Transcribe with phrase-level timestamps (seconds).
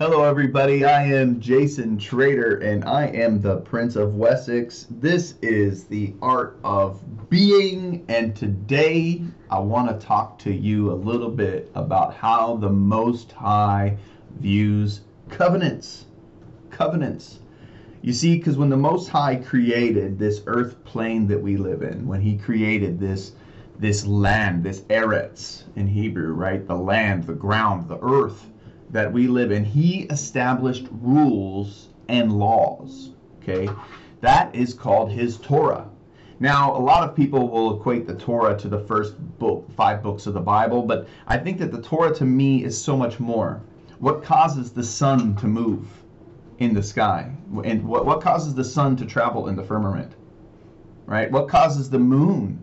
[0.00, 0.84] Hello, everybody.
[0.84, 4.86] I am Jason Trader, and I am the Prince of Wessex.
[4.88, 10.94] This is the art of being, and today I want to talk to you a
[10.94, 13.96] little bit about how the Most High
[14.38, 15.00] views
[15.30, 16.04] covenants.
[16.70, 17.40] Covenants.
[18.00, 22.06] You see, because when the Most High created this earth plane that we live in,
[22.06, 23.32] when He created this
[23.80, 26.64] this land, this eretz in Hebrew, right?
[26.64, 28.46] The land, the ground, the earth
[28.90, 33.10] that we live in, he established rules and laws.
[33.42, 33.68] Okay,
[34.20, 35.88] that is called his Torah.
[36.40, 40.26] Now, a lot of people will equate the Torah to the first book, five books
[40.26, 43.60] of the Bible, but I think that the Torah to me is so much more.
[43.98, 45.88] What causes the sun to move
[46.58, 47.32] in the sky?
[47.64, 50.12] And what, what causes the sun to travel in the firmament?
[51.06, 51.30] Right?
[51.30, 52.60] What causes the moon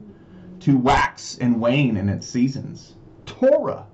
[0.61, 2.95] to wax and wane in its seasons?
[3.25, 3.85] Torah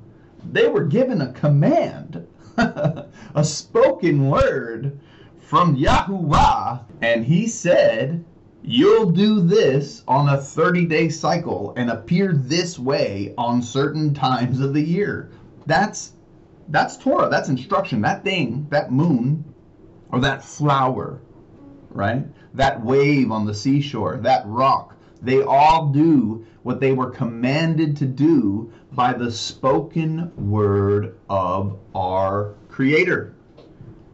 [0.43, 2.27] they were given a command,
[2.57, 4.99] a spoken word
[5.39, 8.23] from Yahuwah, and he said,
[8.63, 14.59] You'll do this on a 30 day cycle and appear this way on certain times
[14.59, 15.31] of the year.
[15.65, 16.13] That's
[16.67, 18.01] that's Torah, that's instruction.
[18.01, 19.43] That thing, that moon,
[20.11, 21.21] or that flower,
[21.89, 22.25] right?
[22.53, 28.05] That wave on the seashore, that rock, they all do what they were commanded to
[28.05, 33.33] do by the spoken word of our Creator.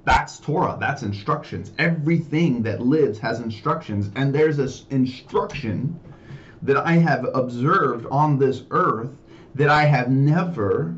[0.05, 0.77] That's Torah.
[0.79, 1.71] That's instructions.
[1.79, 4.09] Everything that lives has instructions.
[4.15, 5.99] And there's this instruction
[6.61, 9.17] that I have observed on this earth
[9.55, 10.95] that I have never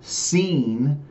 [0.00, 1.02] seen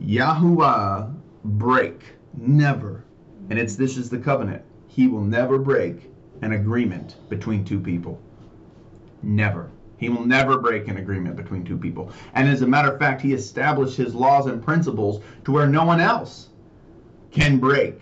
[0.00, 2.02] Yahuwah break.
[2.36, 3.04] Never.
[3.50, 4.62] And it's this is the covenant.
[4.88, 6.10] He will never break
[6.42, 8.20] an agreement between two people.
[9.22, 9.70] Never.
[9.98, 12.12] He will never break an agreement between two people.
[12.34, 15.84] And as a matter of fact, he established his laws and principles to where no
[15.84, 16.48] one else
[17.30, 18.00] can break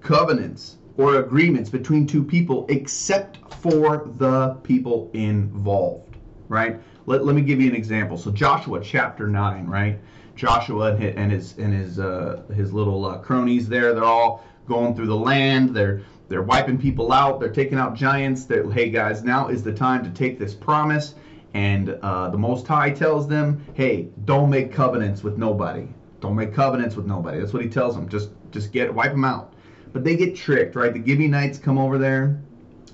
[0.00, 6.16] covenants or agreements between two people except for the people involved,
[6.48, 6.80] right?
[7.06, 8.16] Let, let me give you an example.
[8.16, 9.98] So Joshua chapter 9, right?
[10.36, 15.06] Joshua and his and his uh, his little uh, cronies there, they're all going through
[15.06, 15.70] the land.
[15.70, 17.40] They're they're wiping people out.
[17.40, 18.44] They're taking out giants.
[18.44, 21.14] They're, hey guys, now is the time to take this promise.
[21.52, 25.88] And uh, the Most High tells them, hey, don't make covenants with nobody.
[26.20, 27.38] Don't make covenants with nobody.
[27.38, 28.08] That's what he tells them.
[28.08, 29.52] Just just get wipe them out.
[29.92, 30.92] But they get tricked, right?
[30.92, 32.40] The Gibeonites come over there.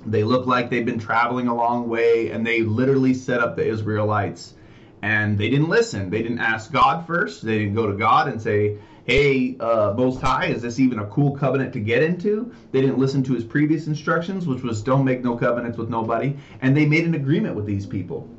[0.04, 3.66] They look like they've been traveling a long way, and they literally set up the
[3.66, 4.54] Israelites.
[5.02, 6.10] And they didn't listen.
[6.10, 7.42] They didn't ask God first.
[7.42, 8.76] They didn't go to God and say,
[9.10, 12.52] hey, uh, Most High, is this even a cool covenant to get into?
[12.70, 16.36] They didn't listen to his previous instructions, which was don't make no covenants with nobody,
[16.62, 18.32] and they made an agreement with these people.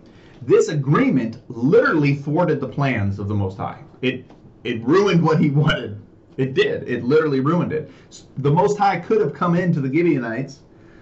[0.43, 3.83] This agreement literally thwarted the plans of the Most High.
[4.01, 4.31] It
[4.63, 5.99] it ruined what he wanted.
[6.37, 6.87] It did.
[6.87, 7.91] It literally ruined it.
[8.37, 10.61] The Most High could have come into the Gibeonites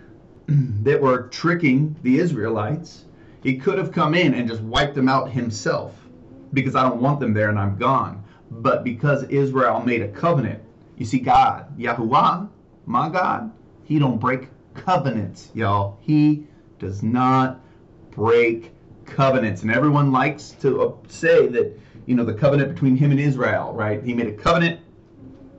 [0.47, 3.05] that were tricking the Israelites.
[3.43, 5.95] He could have come in and just wiped them out himself
[6.53, 8.23] because I don't want them there and I'm gone.
[8.51, 10.61] But because Israel made a covenant,
[10.97, 12.49] you see, God, Yahuwah,
[12.85, 13.51] my God,
[13.83, 15.97] He don't break covenants, y'all.
[16.01, 16.47] He
[16.79, 17.61] does not
[18.11, 18.71] break
[19.05, 19.61] covenants.
[19.61, 24.03] And everyone likes to say that, you know, the covenant between Him and Israel, right?
[24.03, 24.79] He made a covenant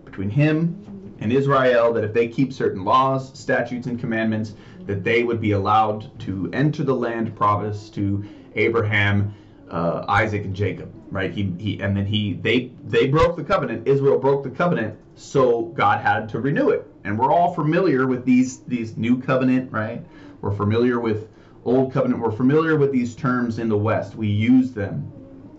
[0.05, 0.77] between Him
[1.21, 4.55] and Israel that if they keep certain laws, statutes, and commandments,
[4.87, 8.25] that they would be allowed to enter the land promised to
[8.56, 9.34] Abraham
[9.70, 11.32] uh, Isaac and Jacob, right?
[11.32, 13.86] He, he and then he they they broke the covenant.
[13.86, 16.86] Israel broke the covenant, so God had to renew it.
[17.04, 20.04] And we're all familiar with these these new covenant, right?
[20.41, 21.28] We're familiar with
[21.64, 22.20] old covenant.
[22.20, 24.16] We're familiar with these terms in the West.
[24.16, 25.10] We use them,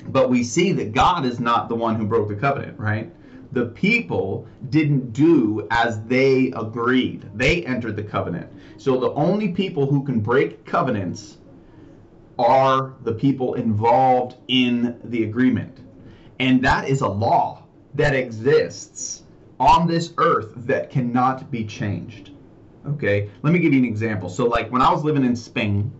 [0.07, 3.11] but we see that God is not the one who broke the covenant, right?
[3.53, 7.29] The people didn't do as they agreed.
[7.35, 8.49] They entered the covenant.
[8.78, 11.38] So the only people who can break covenants
[12.46, 15.79] are the people involved in the agreement.
[16.40, 17.63] And that is a law
[17.96, 19.24] that exists
[19.59, 22.32] on this earth that cannot be changed.
[22.88, 24.28] Okay, let me give you an example.
[24.28, 25.91] So, like when I was living in Spain,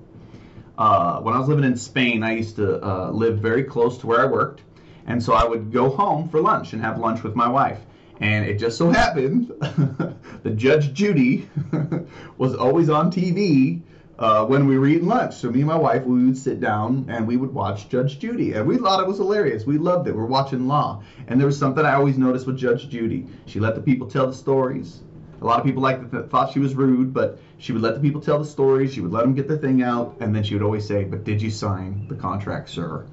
[0.78, 4.08] uh, when I was living in Spain, I used to uh, live very close to
[4.08, 4.64] where I worked.
[5.06, 7.80] And so I would go home for lunch and have lunch with my wife.
[8.20, 11.50] And it just so happened that Judge Judy
[12.38, 13.82] was always on TV
[14.22, 15.34] uh, when we were eating lunch.
[15.34, 18.54] So me and my wife, we would sit down and we would watch Judge Judy,
[18.54, 19.66] and we thought it was hilarious.
[19.66, 20.16] We loved it.
[20.16, 23.26] We're watching Law, and there was something I always noticed with Judge Judy.
[23.48, 25.02] She let the people tell the stories.
[25.42, 28.00] A lot of people like th- thought she was rude, but she would let the
[28.00, 28.94] people tell the stories.
[28.94, 31.24] She would let them get the thing out, and then she would always say, "But
[31.24, 33.08] did you sign the contract, sir?"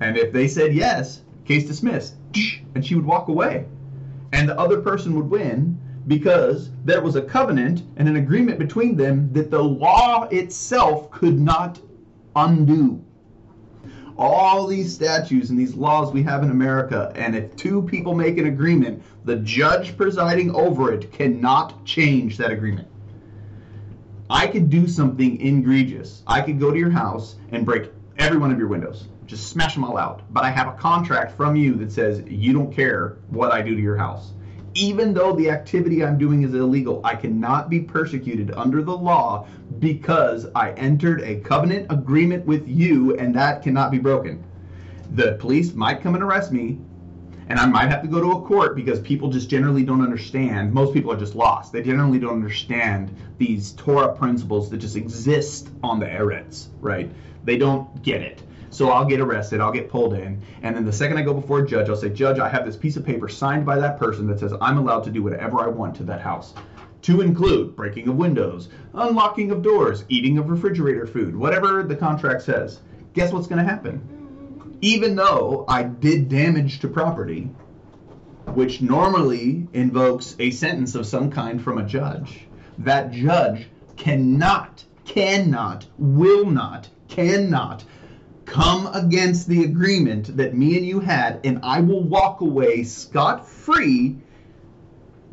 [0.00, 2.14] And if they said yes, case dismissed.
[2.74, 3.64] and she would walk away.
[4.32, 5.75] And the other person would win
[6.06, 11.38] because there was a covenant and an agreement between them that the law itself could
[11.38, 11.80] not
[12.36, 13.02] undo.
[14.18, 18.38] All these statutes and these laws we have in America, and if two people make
[18.38, 22.88] an agreement, the judge presiding over it cannot change that agreement.
[24.30, 26.22] I could do something egregious.
[26.26, 29.74] I could go to your house and break every one of your windows, just smash
[29.74, 30.22] them all out.
[30.32, 33.74] But I have a contract from you that says you don't care what I do
[33.74, 34.32] to your house.
[34.76, 39.46] Even though the activity I'm doing is illegal, I cannot be persecuted under the law
[39.78, 44.44] because I entered a covenant agreement with you and that cannot be broken.
[45.14, 46.78] The police might come and arrest me,
[47.48, 50.74] and I might have to go to a court because people just generally don't understand.
[50.74, 51.72] Most people are just lost.
[51.72, 57.10] They generally don't understand these Torah principles that just exist on the Eretz, right?
[57.44, 58.42] They don't get it.
[58.70, 61.60] So I'll get arrested, I'll get pulled in, and then the second I go before
[61.60, 64.26] a judge, I'll say, Judge, I have this piece of paper signed by that person
[64.26, 66.54] that says I'm allowed to do whatever I want to that house.
[67.02, 72.42] To include breaking of windows, unlocking of doors, eating of refrigerator food, whatever the contract
[72.42, 72.80] says.
[73.14, 74.16] Guess what's going to happen?
[74.80, 77.50] even though I did damage to property,
[78.46, 82.46] which normally invokes a sentence of some kind from a judge,
[82.78, 87.84] that judge cannot, cannot, will not, cannot
[88.46, 93.46] come against the agreement that me and you had, and I will walk away scot
[93.46, 94.16] free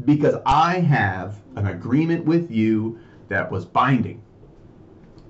[0.03, 2.99] because I have an agreement with you
[3.29, 4.21] that was binding.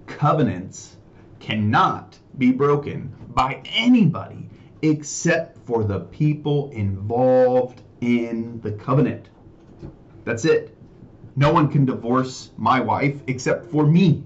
[0.07, 0.97] Covenants
[1.39, 4.50] cannot be broken by anybody
[4.81, 9.29] except for the people involved in the covenant.
[10.24, 10.75] That's it.
[11.36, 14.24] No one can divorce my wife except for me.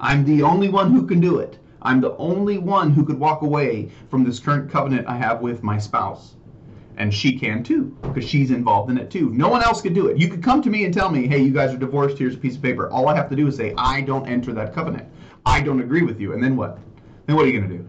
[0.00, 1.58] I'm the only one who can do it.
[1.84, 5.62] I'm the only one who could walk away from this current covenant I have with
[5.62, 6.34] my spouse.
[6.96, 9.30] And she can too, because she's involved in it too.
[9.30, 10.16] No one else could do it.
[10.16, 12.38] You could come to me and tell me, hey, you guys are divorced, here's a
[12.38, 12.88] piece of paper.
[12.88, 15.08] All I have to do is say, I don't enter that covenant.
[15.44, 16.32] I don't agree with you.
[16.32, 16.78] And then what?
[17.26, 17.88] Then what are you going to do?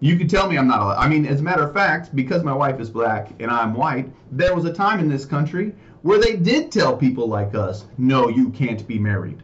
[0.00, 0.98] You could tell me I'm not allowed.
[0.98, 4.12] I mean, as a matter of fact, because my wife is black and I'm white,
[4.30, 5.72] there was a time in this country
[6.02, 9.42] where they did tell people like us, no, you can't be married.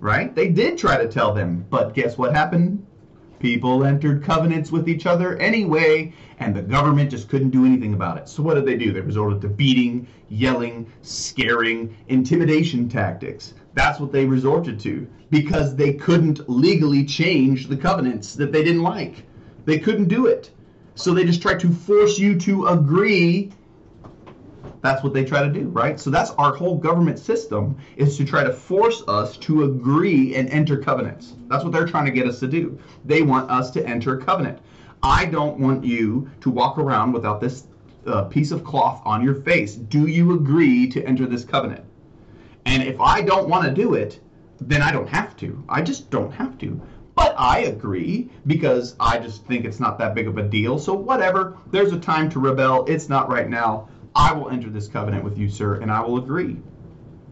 [0.00, 0.34] Right?
[0.34, 2.86] They did try to tell them, but guess what happened?
[3.40, 8.18] People entered covenants with each other anyway, and the government just couldn't do anything about
[8.18, 8.28] it.
[8.28, 8.92] So what did they do?
[8.92, 13.54] They resorted to beating, yelling, scaring, intimidation tactics.
[13.72, 18.82] That's what they resorted to because they couldn't legally change the covenants that they didn't
[18.82, 19.24] like.
[19.64, 20.50] They couldn't do it.
[20.94, 23.52] So they just tried to force you to agree.
[24.82, 26.00] That's what they try to do, right?
[26.00, 30.48] So that's our whole government system is to try to force us to agree and
[30.50, 31.34] enter covenants.
[31.48, 32.78] That's what they're trying to get us to do.
[33.04, 34.58] They want us to enter a covenant.
[35.02, 37.64] I don't want you to walk around without this
[38.06, 39.74] uh, piece of cloth on your face.
[39.74, 41.84] Do you agree to enter this covenant?
[42.64, 44.20] And if I don't want to do it,
[44.60, 45.62] then I don't have to.
[45.68, 46.80] I just don't have to.
[47.14, 50.78] But I agree because I just think it's not that big of a deal.
[50.78, 52.84] So, whatever, there's a time to rebel.
[52.86, 53.88] It's not right now.
[54.14, 56.56] I will enter this covenant with you, sir, and I will agree.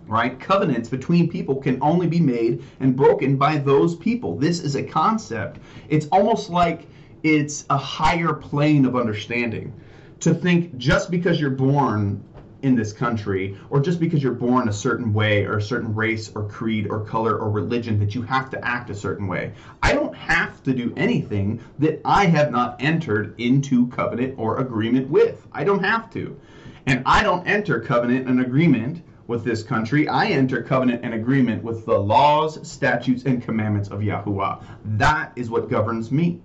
[0.07, 0.39] Right?
[0.41, 4.39] Covenants between people can only be made and broken by those people.
[4.39, 5.59] This is a concept.
[5.89, 6.87] It's almost like
[7.23, 9.73] it's a higher plane of understanding.
[10.21, 12.25] To think just because you're born
[12.63, 16.31] in this country, or just because you're born a certain way, or a certain race,
[16.35, 19.53] or creed, or color, or religion, that you have to act a certain way.
[19.83, 25.09] I don't have to do anything that I have not entered into covenant or agreement
[25.09, 25.47] with.
[25.53, 26.41] I don't have to.
[26.89, 30.09] And I don't enter covenant and agreement with this country.
[30.09, 34.65] I enter covenant and agreement with the laws, statutes, and commandments of Yahuwah.
[34.97, 36.41] That is what governs me.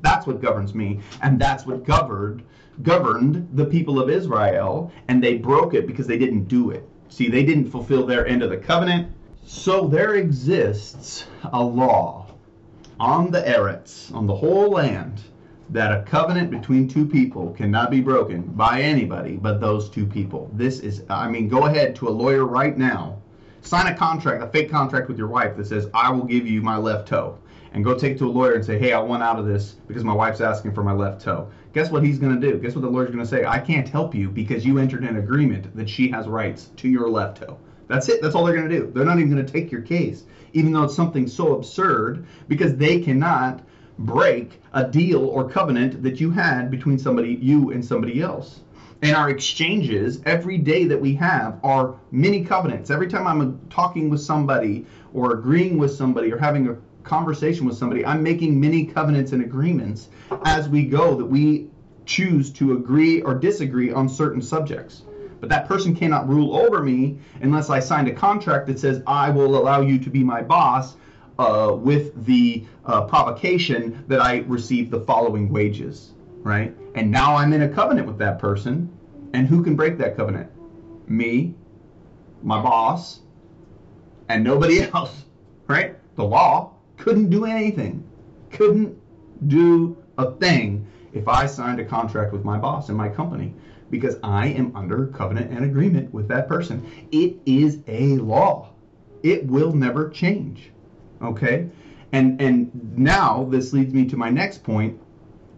[0.00, 2.42] That's what governs me, and that's what governed
[2.82, 6.88] governed the people of Israel, and they broke it because they didn't do it.
[7.08, 9.12] See, they didn't fulfill their end of the covenant.
[9.44, 12.26] So there exists a law
[12.98, 15.22] on the Eretz, on the whole land,
[15.74, 20.48] that a covenant between two people cannot be broken by anybody but those two people.
[20.54, 23.20] This is, I mean, go ahead to a lawyer right now,
[23.60, 26.62] sign a contract, a fake contract with your wife that says, I will give you
[26.62, 27.38] my left toe.
[27.72, 30.04] And go take to a lawyer and say, hey, I want out of this because
[30.04, 32.56] my wife's asking for my left toe guess what he's going to do?
[32.58, 33.44] Guess what the lawyer's going to say?
[33.44, 37.10] I can't help you because you entered an agreement that she has rights to your
[37.10, 37.58] left toe.
[37.88, 38.22] That's it.
[38.22, 38.90] That's all they're going to do.
[38.94, 42.76] They're not even going to take your case, even though it's something so absurd because
[42.76, 43.62] they cannot
[43.98, 48.60] break a deal or covenant that you had between somebody, you and somebody else.
[49.02, 52.90] And our exchanges every day that we have are mini covenants.
[52.90, 57.76] Every time I'm talking with somebody or agreeing with somebody or having a conversation with
[57.76, 60.08] somebody, I'm making many covenants and agreements
[60.44, 61.68] as we go that we
[62.06, 65.02] choose to agree or disagree on certain subjects.
[65.40, 69.28] But that person cannot rule over me unless I signed a contract that says I
[69.30, 70.96] will allow you to be my boss
[71.38, 76.12] uh, with the uh, provocation that I receive the following wages,
[76.42, 76.74] right?
[76.94, 78.90] And now I'm in a covenant with that person.
[79.32, 80.50] And who can break that covenant?
[81.08, 81.54] Me,
[82.42, 83.20] my boss,
[84.28, 85.24] and nobody else,
[85.66, 85.96] right?
[86.16, 88.08] The law couldn't do anything,
[88.50, 88.96] couldn't
[89.48, 93.54] do a thing if I signed a contract with my boss and my company
[93.90, 96.86] because I am under covenant and agreement with that person.
[97.12, 98.70] It is a law.
[99.22, 100.70] It will never change.
[101.24, 101.68] Okay?
[102.12, 105.00] And and now this leads me to my next point,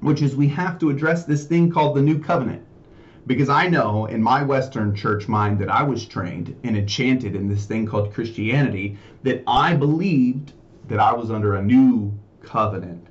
[0.01, 2.63] which is we have to address this thing called the new covenant.
[3.27, 7.49] Because I know in my Western church mind that I was trained and enchanted in
[7.49, 10.53] this thing called Christianity that I believed
[10.89, 13.05] that I was under a new covenant.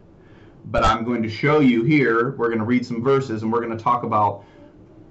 [0.68, 3.62] But I'm going to show you here, we're going to read some verses and we're
[3.62, 4.46] going to talk about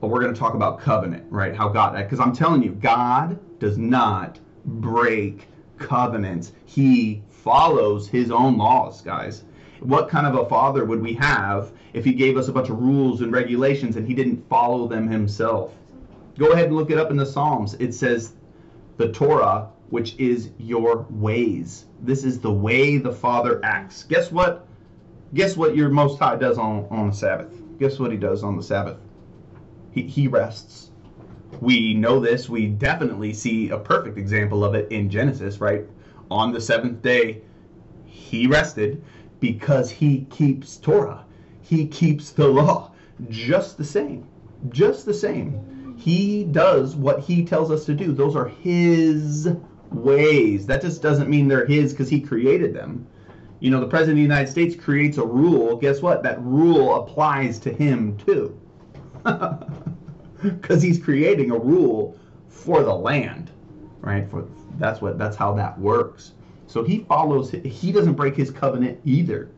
[0.00, 1.54] we're going to talk about covenant, right?
[1.54, 5.48] How God, because I'm telling you, God does not break
[5.78, 6.52] covenants.
[6.66, 9.44] He follows his own laws, guys.
[9.80, 12.80] What kind of a father would we have if he gave us a bunch of
[12.80, 15.74] rules and regulations and he didn't follow them himself?
[16.38, 17.74] Go ahead and look it up in the Psalms.
[17.74, 18.32] It says
[18.96, 21.84] the Torah, which is your ways.
[22.00, 24.02] This is the way the Father acts.
[24.02, 24.66] Guess what?
[25.34, 27.52] Guess what your Most High does on, on the Sabbath?
[27.78, 28.96] Guess what he does on the Sabbath?
[29.94, 30.90] he, he rests.
[31.60, 32.48] We know this.
[32.48, 35.84] We definitely see a perfect example of it in Genesis, right?
[36.30, 37.42] On the seventh day,
[38.04, 39.02] he rested
[39.40, 41.24] because he keeps Torah.
[41.62, 42.92] He keeps the law
[43.28, 44.26] just the same.
[44.70, 45.94] Just the same.
[45.98, 48.12] He does what he tells us to do.
[48.12, 49.48] Those are his
[49.90, 50.66] ways.
[50.66, 53.06] That just doesn't mean they're his because he created them.
[53.60, 55.76] You know, the President of the United States creates a rule.
[55.76, 56.22] Guess what?
[56.22, 58.58] That rule applies to him too.
[60.42, 63.50] because he's creating a rule for the land,
[64.00, 64.28] right?
[64.30, 64.46] For
[64.78, 66.32] that's what that's how that works.
[66.66, 67.50] So he follows.
[67.50, 69.50] He doesn't break his covenant either.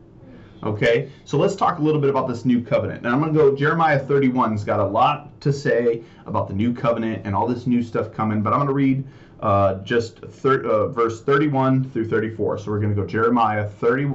[0.63, 3.03] Okay, so let's talk a little bit about this new covenant.
[3.03, 3.55] Now I'm going to go.
[3.55, 7.83] Jeremiah 31's got a lot to say about the new covenant and all this new
[7.83, 9.03] stuff coming, but I'm going to read
[9.39, 12.57] uh, just thir- uh, verse 31 through 34.
[12.57, 14.13] So we're going to go Jeremiah 30.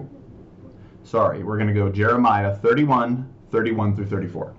[1.05, 4.55] Sorry, we're going to go Jeremiah 31, 31 through 34.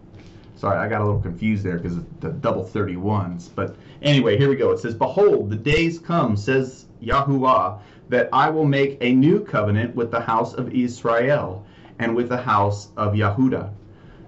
[0.64, 3.50] Sorry, I got a little confused there because the double 31s.
[3.54, 4.72] But anyway, here we go.
[4.72, 9.94] It says, Behold, the days come, says Yahuwah, that I will make a new covenant
[9.94, 11.66] with the house of Israel
[12.00, 13.74] and with the house of Yahudah.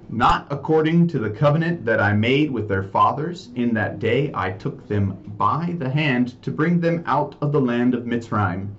[0.10, 4.52] Not according to the covenant that I made with their fathers in that day I
[4.52, 8.72] took them by the hand to bring them out of the land of Mitzrayim,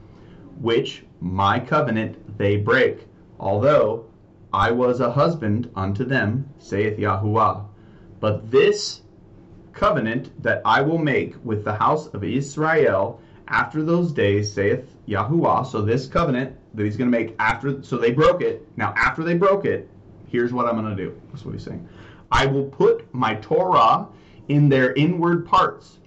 [0.60, 3.06] which my covenant they break,
[3.40, 4.04] although
[4.56, 7.66] I was a husband unto them, saith Yahuwah.
[8.20, 9.02] But this
[9.74, 15.66] covenant that I will make with the house of Israel after those days, saith Yahuwah.
[15.66, 18.66] So this covenant that he's going to make after, so they broke it.
[18.78, 19.90] Now, after they broke it,
[20.26, 21.20] here's what I'm going to do.
[21.30, 21.86] That's what he's saying.
[22.32, 24.08] I will put my Torah
[24.48, 25.98] in their inward parts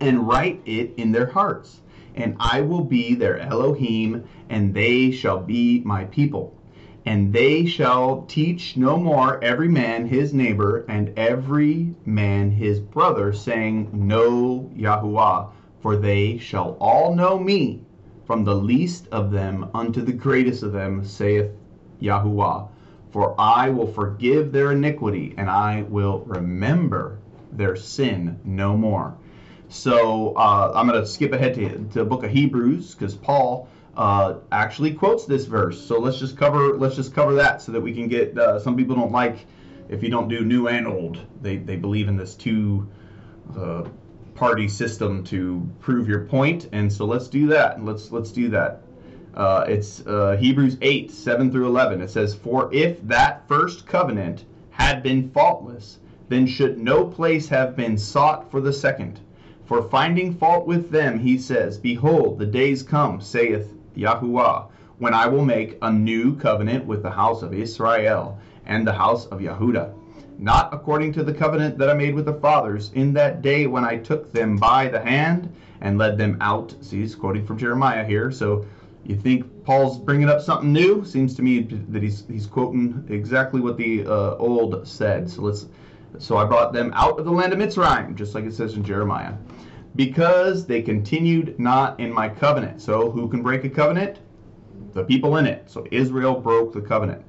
[0.00, 1.82] and write it in their hearts.
[2.14, 6.57] And I will be their Elohim, and they shall be my people
[7.08, 13.32] and they shall teach no more every man his neighbor and every man his brother,
[13.32, 15.48] saying, Know Yahuwah,
[15.80, 17.80] for they shall all know me,
[18.26, 21.50] from the least of them unto the greatest of them, saith
[22.02, 22.68] Yahuwah.
[23.10, 27.20] For I will forgive their iniquity, and I will remember
[27.52, 29.16] their sin no more.
[29.70, 33.66] So uh, I'm going to skip ahead to, to the book of Hebrews because Paul
[33.98, 35.84] uh, actually quotes this verse.
[35.84, 38.38] So let's just cover let's just cover that so that we can get.
[38.38, 39.44] Uh, some people don't like
[39.88, 41.18] if you don't do new and old.
[41.42, 42.88] They they believe in this two
[43.58, 43.88] uh,
[44.36, 47.84] party system to prove your point, and so let's do that.
[47.84, 48.82] Let's let's do that.
[49.34, 52.00] Uh, it's uh, Hebrews 8 7 through 11.
[52.00, 57.74] It says, "For if that first covenant had been faultless, then should no place have
[57.74, 59.18] been sought for the second.
[59.64, 65.26] For finding fault with them, he says, Behold, the days come, saith Yahuwah, when I
[65.26, 69.92] will make a new covenant with the house of Israel and the house of Yahudah,
[70.38, 73.84] not according to the covenant that I made with the fathers in that day when
[73.84, 76.74] I took them by the hand and led them out.
[76.80, 78.30] See, he's quoting from Jeremiah here.
[78.30, 78.64] So
[79.04, 81.04] you think Paul's bringing up something new?
[81.04, 85.28] Seems to me that he's he's quoting exactly what the uh, old said.
[85.28, 85.66] So let's.
[86.18, 88.82] So I brought them out of the land of Mitzrayim, just like it says in
[88.82, 89.34] Jeremiah
[89.96, 92.80] because they continued not in my covenant.
[92.80, 94.18] So, who can break a covenant?
[94.92, 95.70] The people in it.
[95.70, 97.24] So, Israel broke the covenant.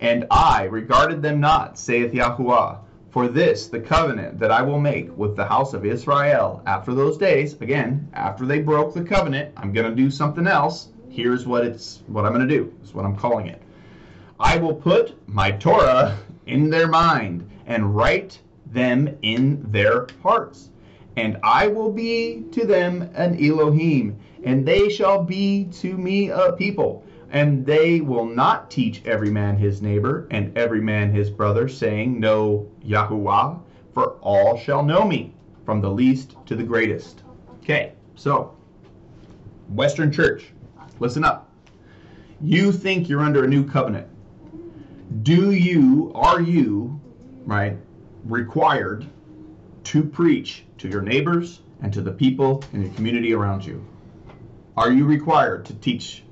[0.00, 2.78] And I regarded them not, saith Yahuwah.
[3.10, 7.18] For this, the covenant that I will make with the house of Israel after those
[7.18, 10.88] days, again, after they broke the covenant, I'm going to do something else.
[11.10, 12.74] Here's what it's what I'm going to do.
[12.82, 13.60] Is what I'm calling it.
[14.40, 18.40] I will put my Torah in their mind and write
[18.72, 20.70] them in their hearts.
[21.16, 26.52] And I will be to them an Elohim, and they shall be to me a
[26.52, 27.04] people.
[27.30, 32.20] And they will not teach every man his neighbor and every man his brother, saying,
[32.20, 33.60] Know Yahuwah,
[33.94, 37.22] for all shall know me, from the least to the greatest.
[37.62, 38.54] Okay, so,
[39.68, 40.52] Western Church,
[40.98, 41.48] listen up.
[42.40, 44.08] You think you're under a new covenant.
[45.22, 47.00] Do you, are you,
[47.46, 47.76] right,
[48.24, 49.06] required
[49.84, 53.84] to preach to your neighbors and to the people in the community around you?
[54.76, 56.22] Are you required to teach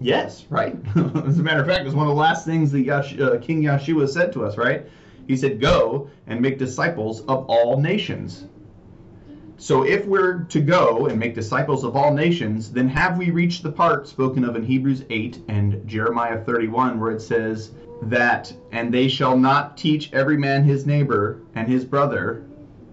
[0.00, 0.76] Yes, right.
[0.96, 3.62] As a matter of fact, it's one of the last things that Yash- uh, King
[3.62, 4.86] Yeshua said to us, right?
[5.26, 8.46] He said, Go and make disciples of all nations.
[9.60, 13.64] So if we're to go and make disciples of all nations, then have we reached
[13.64, 17.72] the part spoken of in Hebrews 8 and Jeremiah 31 where it says
[18.02, 22.44] that, and they shall not teach every man his neighbor and his brother,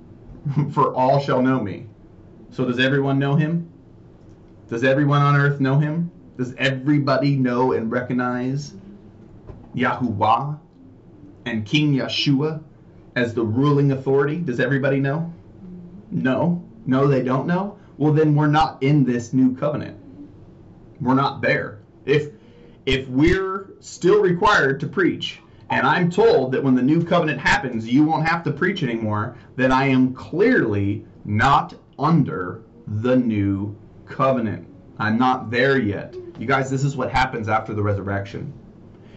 [0.71, 1.85] for all shall know me.
[2.49, 3.71] So does everyone know him?
[4.67, 6.09] Does everyone on earth know him?
[6.35, 8.73] Does everybody know and recognize
[9.75, 10.57] Yahuwah
[11.45, 12.63] and King Yeshua
[13.15, 14.37] as the ruling authority?
[14.37, 15.31] Does everybody know?
[16.15, 16.63] No.
[16.85, 17.77] No, they don't know?
[17.97, 19.97] Well, then we're not in this new covenant.
[21.01, 21.79] We're not there.
[22.05, 22.31] If
[22.85, 27.87] if we're still required to preach, and I'm told that when the new covenant happens,
[27.87, 34.67] you won't have to preach anymore, then I am clearly not under the new covenant.
[34.99, 36.15] I'm not there yet.
[36.37, 38.53] You guys, this is what happens after the resurrection.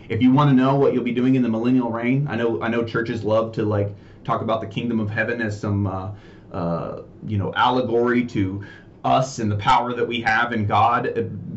[0.09, 2.63] If you want to know what you'll be doing in the millennial reign, I know
[2.63, 6.11] I know churches love to like talk about the kingdom of heaven as some uh,
[6.53, 8.65] uh, you know allegory to
[9.05, 11.07] us and the power that we have in God.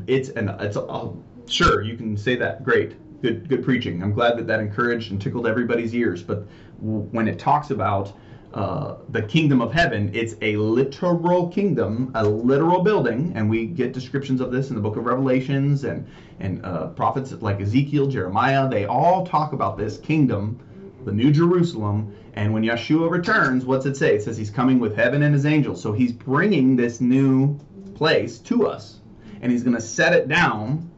[0.08, 1.10] It's and it's uh,
[1.48, 2.64] sure you can say that.
[2.64, 4.02] Great, good good preaching.
[4.04, 6.22] I'm glad that that encouraged and tickled everybody's ears.
[6.22, 6.46] But
[6.80, 8.14] when it talks about
[8.54, 10.12] uh, the kingdom of heaven.
[10.14, 14.82] It's a literal kingdom, a literal building, and we get descriptions of this in the
[14.82, 16.06] book of Revelations and
[16.42, 18.68] and uh, prophets like Ezekiel, Jeremiah.
[18.68, 20.60] They all talk about this kingdom,
[21.06, 22.14] the New Jerusalem.
[22.34, 24.16] And when Yeshua returns, what's it say?
[24.16, 25.82] It says he's coming with heaven and his angels.
[25.82, 27.60] So he's bringing this new
[27.96, 29.00] place to us,
[29.42, 30.90] and he's going to set it down,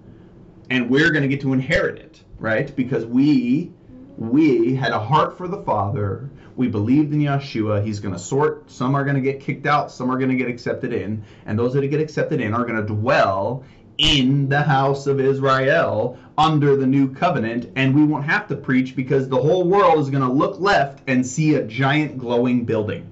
[0.69, 2.73] and we're going to get to inherit it, right?
[2.75, 3.71] Because we
[4.17, 7.83] we had a heart for the Father we believed in Yeshua.
[7.83, 8.69] He's going to sort.
[8.69, 9.91] Some are going to get kicked out.
[9.91, 11.23] Some are going to get accepted in.
[11.45, 13.63] And those that get accepted in are going to dwell
[13.97, 17.71] in the house of Israel under the new covenant.
[17.75, 21.03] And we won't have to preach because the whole world is going to look left
[21.07, 23.09] and see a giant glowing building.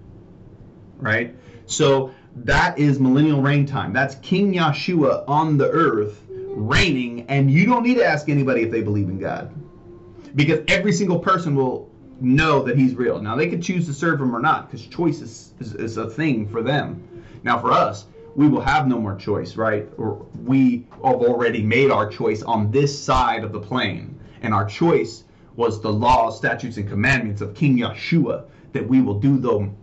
[0.97, 1.35] Right?
[1.65, 3.93] So that is millennial reign time.
[3.93, 7.25] That's King Yeshua on the earth reigning.
[7.27, 9.53] And you don't need to ask anybody if they believe in God.
[10.35, 13.21] Because every single person will know that he's real.
[13.21, 16.09] Now they could choose to serve him or not, because choice is, is, is, a
[16.09, 17.23] thing for them.
[17.43, 19.87] Now for us, we will have no more choice, right?
[19.97, 24.65] Or we have already made our choice on this side of the plane, and our
[24.65, 25.23] choice
[25.55, 29.75] was the laws, statutes, and commandments of King Yeshua that we will do them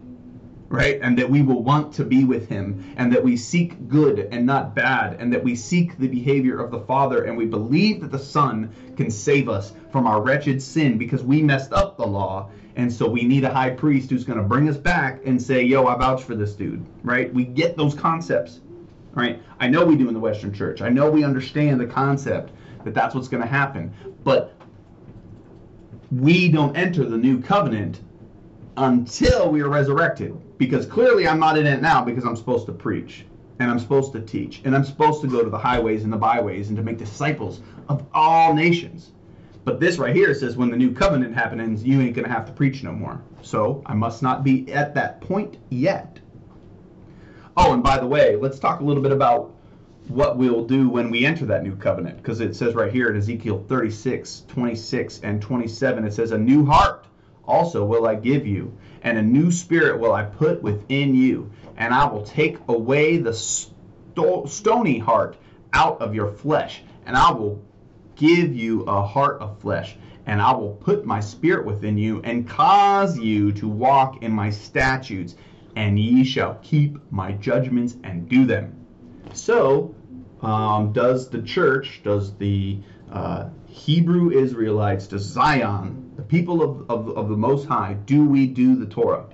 [0.69, 1.01] right?
[1.03, 4.45] And that we will want to be with him, and that we seek good and
[4.45, 8.11] not bad, and that we seek the behavior of the Father, and we believe that
[8.11, 12.51] the Son can save us from our wretched sin because we messed up the law.
[12.77, 15.63] And so we need a high priest who's going to bring us back and say,
[15.63, 17.33] Yo, I vouch for this dude, right?
[17.33, 18.61] We get those concepts,
[19.15, 19.43] right?
[19.59, 20.81] I know we do in the Western Church.
[20.81, 22.53] I know we understand the concept
[22.85, 23.93] that that's what's going to happen.
[24.23, 24.55] But
[26.13, 28.01] we don't enter the new covenant
[28.77, 32.73] until we are resurrected because clearly I'm not in it now because I'm supposed to
[32.73, 33.25] preach
[33.61, 36.17] and I'm supposed to teach and I'm supposed to go to the highways and the
[36.17, 39.13] byways and to make disciples of all nations.
[39.65, 42.53] But this right here says when the new covenant happens, you ain't gonna have to
[42.53, 43.23] preach no more.
[43.43, 46.21] So I must not be at that point yet.
[47.57, 49.53] Oh, and by the way, let's talk a little bit about
[50.09, 53.17] what we'll do when we enter that new covenant because it says right here in
[53.17, 57.05] Ezekiel 36, 26, and 27, it says, A new heart
[57.45, 61.95] also will I give you, and a new spirit will I put within you, and
[61.95, 65.37] I will take away the sto- stony heart
[65.73, 67.63] out of your flesh, and I will
[68.17, 72.49] give you a heart of flesh, and I will put my spirit within you, and
[72.49, 75.37] cause you to walk in my statutes,
[75.77, 78.75] and ye shall keep my judgments and do them.
[79.33, 79.95] So,
[80.43, 82.79] um, does the church, does the
[83.11, 88.45] uh, Hebrew Israelites to Zion, the people of, of, of the Most High, do we
[88.45, 89.25] do the Torah?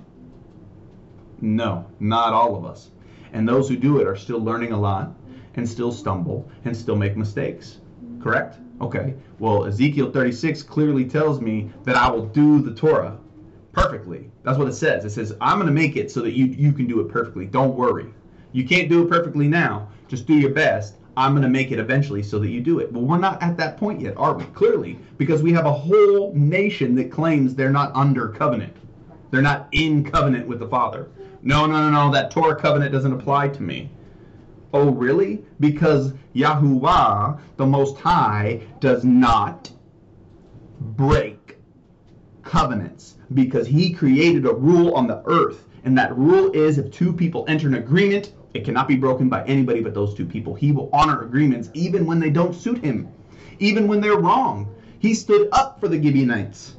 [1.40, 2.90] No, not all of us.
[3.32, 5.14] And those who do it are still learning a lot
[5.54, 7.78] and still stumble and still make mistakes.
[8.20, 8.58] Correct?
[8.82, 9.14] Okay.
[9.38, 13.18] Well, Ezekiel 36 clearly tells me that I will do the Torah
[13.72, 14.30] perfectly.
[14.42, 15.06] That's what it says.
[15.06, 17.46] It says, I'm going to make it so that you, you can do it perfectly.
[17.46, 18.12] Don't worry.
[18.52, 19.88] You can't do it perfectly now.
[20.06, 20.96] Just do your best.
[21.16, 22.92] I'm going to make it eventually so that you do it.
[22.92, 24.44] But we're not at that point yet, are we?
[24.46, 28.76] Clearly, because we have a whole nation that claims they're not under covenant.
[29.30, 31.08] They're not in covenant with the Father.
[31.42, 32.12] No, no, no, no.
[32.12, 33.90] That Torah covenant doesn't apply to me.
[34.72, 35.44] Oh, really?
[35.60, 39.70] Because Yahuwah, the Most High, does not
[40.80, 41.58] break
[42.42, 45.66] covenants because he created a rule on the earth.
[45.84, 49.44] And that rule is if two people enter an agreement, it cannot be broken by
[49.44, 50.54] anybody but those two people.
[50.54, 53.08] He will honor agreements even when they don't suit him,
[53.58, 54.72] even when they're wrong.
[55.00, 56.76] He stood up for the Gibeonites.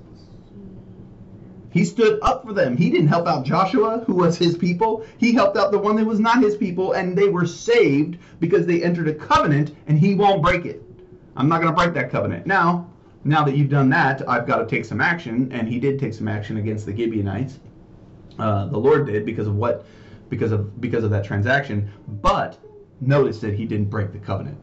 [1.71, 2.77] He stood up for them.
[2.77, 5.05] He didn't help out Joshua, who was his people.
[5.17, 8.65] He helped out the one that was not his people, and they were saved because
[8.65, 10.81] they entered a covenant, and he won't break it.
[11.35, 12.47] I'm not going to break that covenant.
[12.47, 12.89] Now,
[13.25, 16.13] now that you've done that, I've got to take some action, and he did take
[16.13, 17.59] some action against the Gibeonites.
[18.39, 19.85] Uh, the Lord did because of what
[20.29, 21.91] because of because of that transaction.
[22.21, 22.59] But
[23.01, 24.57] notice that he didn't break the covenant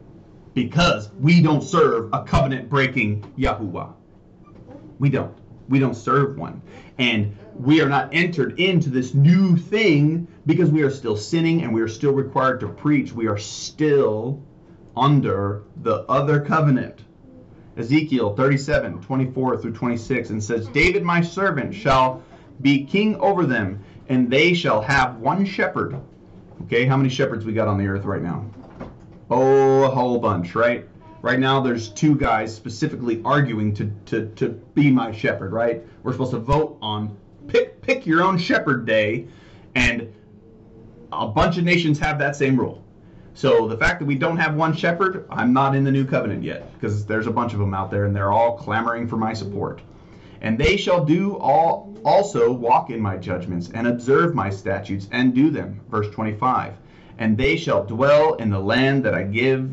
[0.53, 3.93] because we don't serve a covenant breaking Yahuwah.
[4.99, 5.37] We don't.
[5.69, 6.61] We don't serve one.
[6.97, 11.73] And we are not entered into this new thing because we are still sinning and
[11.73, 13.13] we are still required to preach.
[13.13, 14.43] We are still
[14.95, 17.03] under the other covenant.
[17.75, 22.21] Ezekiel 37, 24 through 26, and says, David my servant shall
[22.61, 25.99] be king over them, and they shall have one shepherd.
[26.63, 28.45] Okay, how many shepherds we got on the earth right now?
[29.29, 30.87] Oh, a whole bunch, right?
[31.21, 35.81] Right now, there's two guys specifically arguing to, to, to be my shepherd, right?
[36.03, 39.27] We're supposed to vote on pick pick your own shepherd day,
[39.75, 40.13] and
[41.11, 42.83] a bunch of nations have that same rule.
[43.35, 46.43] So the fact that we don't have one shepherd, I'm not in the new covenant
[46.43, 49.33] yet, because there's a bunch of them out there, and they're all clamoring for my
[49.33, 49.81] support.
[50.43, 55.33] And they shall do all also walk in my judgments and observe my statutes and
[55.33, 55.79] do them.
[55.89, 56.73] Verse 25.
[57.17, 59.71] And they shall dwell in the land that I give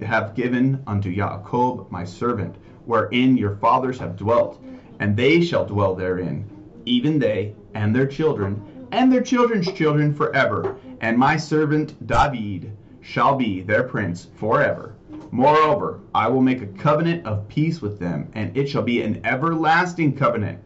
[0.00, 4.62] have given unto Jacob my servant, wherein your fathers have dwelt,
[5.00, 6.44] and they shall dwell therein,
[6.84, 10.76] even they and their children, and their children's children forever.
[11.00, 14.94] And my servant David shall be their prince forever.
[15.34, 19.20] Moreover, I will make a covenant of peace with them, and it shall be an
[19.26, 20.60] everlasting covenant.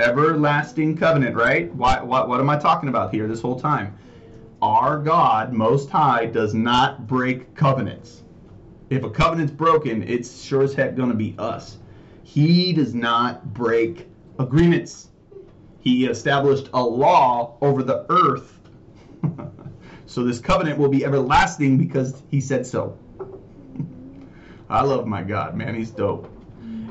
[0.00, 1.72] Everlasting covenant, right?
[1.72, 3.96] What, what, what am I talking about here this whole time?
[4.60, 8.24] Our God, Most High, does not break covenants.
[8.90, 11.78] If a covenant's broken, it's sure as heck going to be us.
[12.24, 14.08] He does not break
[14.40, 15.10] agreements.
[15.78, 18.58] He established a law over the earth.
[20.06, 22.98] so this covenant will be everlasting because he said so.
[24.68, 25.74] I love my God, man.
[25.74, 26.30] He's dope.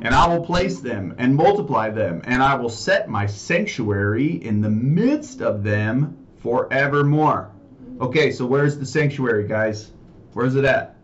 [0.01, 4.61] And I will place them and multiply them, and I will set my sanctuary in
[4.61, 7.51] the midst of them forevermore.
[7.99, 9.91] Okay, so where's the sanctuary, guys?
[10.33, 10.95] Where's it at?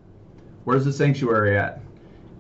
[0.66, 1.82] Where's the sanctuary at?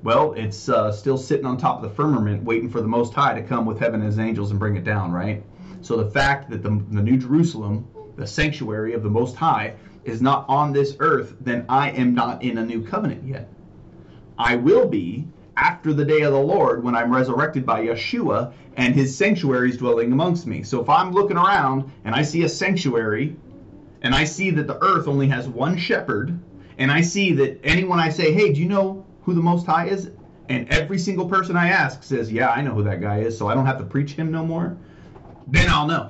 [0.03, 3.33] Well, it's uh, still sitting on top of the firmament, waiting for the Most High
[3.33, 5.43] to come with heaven and his angels and bring it down, right?
[5.81, 10.21] So the fact that the, the New Jerusalem, the sanctuary of the Most High, is
[10.21, 13.47] not on this earth, then I am not in a new covenant yet.
[14.41, 18.95] I will be after the day of the Lord when I'm resurrected by Yeshua and
[18.95, 20.63] his sanctuary is dwelling amongst me.
[20.63, 23.35] So if I'm looking around and I see a sanctuary
[24.01, 26.39] and I see that the earth only has one shepherd,
[26.79, 29.89] and I see that anyone I say, hey, do you know who the Most High
[29.89, 30.09] is?
[30.49, 33.47] And every single person I ask says, yeah, I know who that guy is, so
[33.47, 34.75] I don't have to preach him no more,
[35.47, 36.09] then I'll know.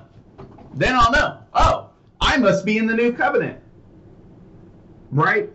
[0.73, 1.39] Then I'll know.
[1.53, 1.89] Oh,
[2.21, 3.59] I must be in the new covenant.
[5.11, 5.49] Right?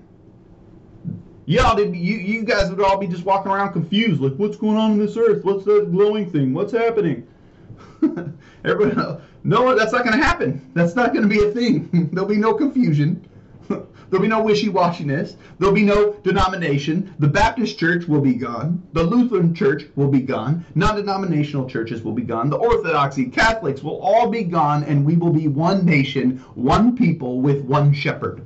[1.49, 4.77] Y'all did you you guys would all be just walking around confused, like what's going
[4.77, 5.45] on in this earth?
[5.45, 6.53] What's that glowing thing?
[6.53, 7.27] What's happening?
[8.65, 10.73] Everybody, no, that's not going to happen.
[10.75, 12.11] That's not going to be a thing.
[12.13, 13.25] There'll be no confusion.
[13.69, 15.37] There'll be no wishy-washiness.
[15.59, 17.15] There'll be no denomination.
[17.21, 18.85] The Baptist church will be gone.
[18.93, 20.65] The Lutheran church will be gone.
[20.75, 22.51] Non-denominational churches will be gone.
[22.51, 27.41] The Orthodoxy, Catholics will all be gone, and we will be one nation, one people
[27.41, 28.45] with one shepherd.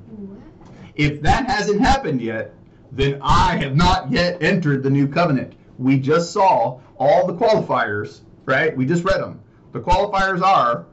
[0.96, 2.54] If that hasn't happened yet,
[2.92, 5.54] then I have not yet entered the new covenant.
[5.78, 8.76] We just saw all the qualifiers, right?
[8.76, 9.40] We just read them.
[9.72, 10.86] The qualifiers are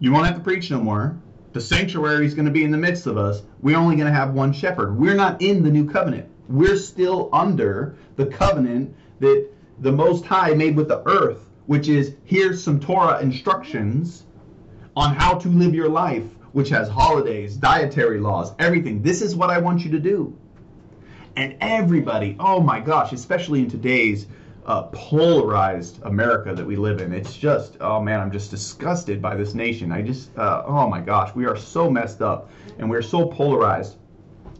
[0.00, 1.16] you won't have to preach no more.
[1.52, 3.42] The sanctuary is going to be in the midst of us.
[3.60, 4.98] We're only going to have one shepherd.
[4.98, 6.28] We're not in the new covenant.
[6.48, 9.48] We're still under the covenant that
[9.78, 14.24] the Most High made with the earth, which is here's some Torah instructions
[14.96, 19.02] on how to live your life, which has holidays, dietary laws, everything.
[19.02, 20.36] This is what I want you to do.
[21.36, 24.26] And everybody, oh my gosh, especially in today's
[24.66, 27.12] uh, polarized America that we live in.
[27.12, 29.92] It's just, oh man, I'm just disgusted by this nation.
[29.92, 33.96] I just, uh, oh my gosh, we are so messed up and we're so polarized.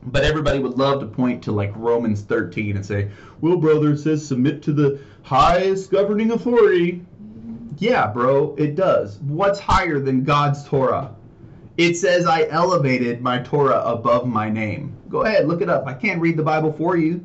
[0.04, 4.26] But everybody would love to point to like Romans 13 and say, well, brother, says
[4.26, 7.04] submit to the highest governing authority.
[7.78, 9.18] Yeah, bro, it does.
[9.20, 11.14] What's higher than God's Torah?
[11.76, 14.96] It says I elevated my Torah above my name.
[15.12, 15.86] Go ahead, look it up.
[15.86, 17.22] I can't read the Bible for you.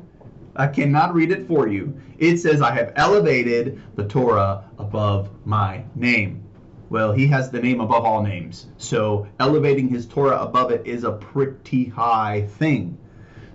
[0.54, 1.98] I cannot read it for you.
[2.18, 6.44] It says, I have elevated the Torah above my name.
[6.90, 8.66] Well, he has the name above all names.
[8.76, 12.98] So elevating his Torah above it is a pretty high thing.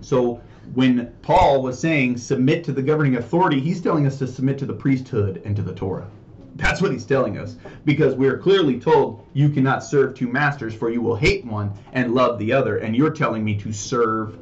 [0.00, 0.42] So
[0.74, 4.66] when Paul was saying submit to the governing authority, he's telling us to submit to
[4.66, 6.10] the priesthood and to the Torah.
[6.56, 7.56] That's what he's telling us.
[7.84, 11.72] Because we are clearly told you cannot serve two masters, for you will hate one
[11.92, 12.78] and love the other.
[12.78, 14.38] And you're telling me to serve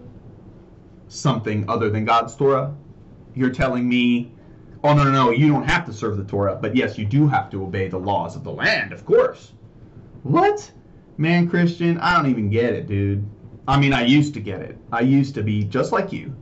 [1.09, 2.75] something other than God's Torah.
[3.35, 4.33] You're telling me,
[4.85, 7.29] oh, no, no, no, you don't have to serve the Torah, but yes, you do
[7.29, 9.53] have to obey the laws of the land, of course.
[10.23, 10.71] What?
[11.17, 13.27] Man, Christian, I don't even get it, dude.
[13.67, 14.77] I mean, I used to get it.
[14.91, 16.35] I used to be just like you.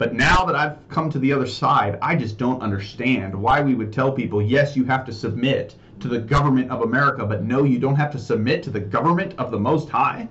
[0.00, 3.74] But now that I've come to the other side, I just don't understand why we
[3.74, 7.64] would tell people, yes, you have to submit to the government of America, but no,
[7.64, 10.26] you don't have to submit to the government of the Most High,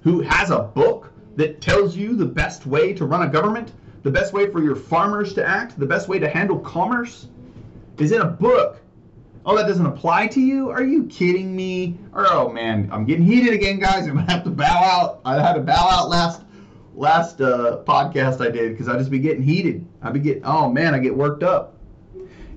[0.00, 3.72] who has a book that tells you the best way to run a government,
[4.04, 7.26] the best way for your farmers to act, the best way to handle commerce
[7.98, 8.80] is in a book.
[9.44, 10.70] Oh, that doesn't apply to you?
[10.70, 11.98] Are you kidding me?
[12.14, 14.06] oh man, I'm getting heated again, guys.
[14.08, 15.20] I'm gonna have to bow out.
[15.26, 16.40] I had to bow out last
[16.94, 19.86] last uh, podcast I did because I just be getting heated.
[20.02, 21.74] I be getting oh man, I get worked up.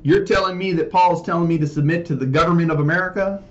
[0.04, 3.43] You're telling me that Paul's telling me to submit to the government of America?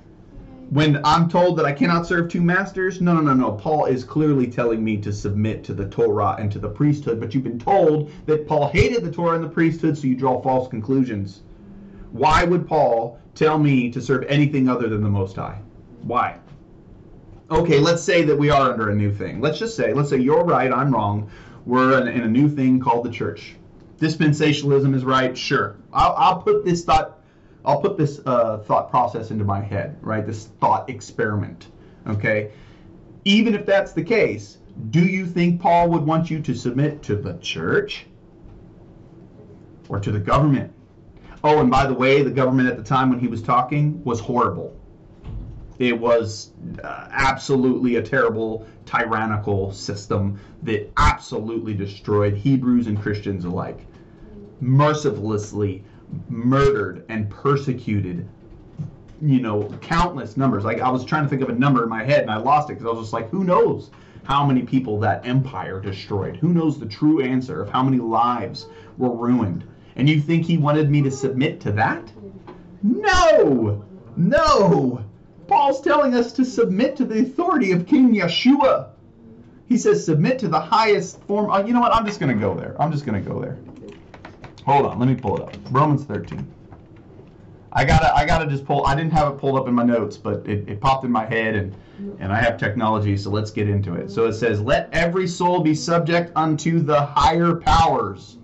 [0.70, 3.52] when I'm told that I cannot serve two masters, no, no, no, no.
[3.52, 7.34] Paul is clearly telling me to submit to the Torah and to the priesthood, but
[7.34, 10.68] you've been told that Paul hated the Torah and the priesthood, so you draw false
[10.68, 11.42] conclusions.
[12.12, 15.60] Why would Paul tell me to serve anything other than the Most High?
[16.02, 16.38] Why?
[17.50, 19.40] Okay, let's say that we are under a new thing.
[19.40, 21.30] Let's just say, let's say you're right, I'm wrong.
[21.66, 23.56] We're in, in a new thing called the church.
[23.98, 25.76] Dispensationalism is right, sure.
[25.92, 27.20] I'll, I'll put this thought
[27.64, 30.26] I'll put this uh, thought process into my head, right?
[30.26, 31.68] This thought experiment,
[32.06, 32.52] okay?
[33.24, 34.58] Even if that's the case,
[34.90, 38.06] do you think Paul would want you to submit to the church
[39.88, 40.72] or to the government?
[41.42, 44.20] Oh, and by the way, the government at the time when he was talking was
[44.20, 44.78] horrible.
[45.78, 46.50] It was
[46.82, 53.86] uh, absolutely a terrible, tyrannical system that absolutely destroyed Hebrews and Christians alike.
[54.60, 55.82] Mercilessly
[56.28, 58.28] murdered and persecuted
[59.22, 60.64] you know countless numbers.
[60.64, 62.68] Like i was trying to think of a number in my head and i lost
[62.68, 63.90] it because i was just like who knows
[64.24, 66.36] how many people that empire destroyed?
[66.36, 69.64] Who knows the true answer of how many lives were ruined?
[69.96, 72.10] And you think he wanted me to submit to that?
[72.82, 73.84] No!
[74.16, 75.03] No
[75.46, 78.88] paul's telling us to submit to the authority of king yeshua
[79.68, 82.40] he says submit to the highest form oh, you know what i'm just going to
[82.40, 83.58] go there i'm just going to go there
[84.64, 85.56] Hold on, let me pull it up.
[85.70, 86.46] Romans 13.
[87.72, 88.86] I gotta, I gotta just pull.
[88.86, 91.26] I didn't have it pulled up in my notes, but it, it popped in my
[91.26, 91.74] head, and
[92.18, 94.10] and I have technology, so let's get into it.
[94.10, 98.38] So it says, "Let every soul be subject unto the higher powers,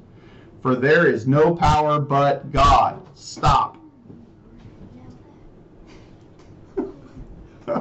[0.63, 3.70] for there is no power but God." Stop.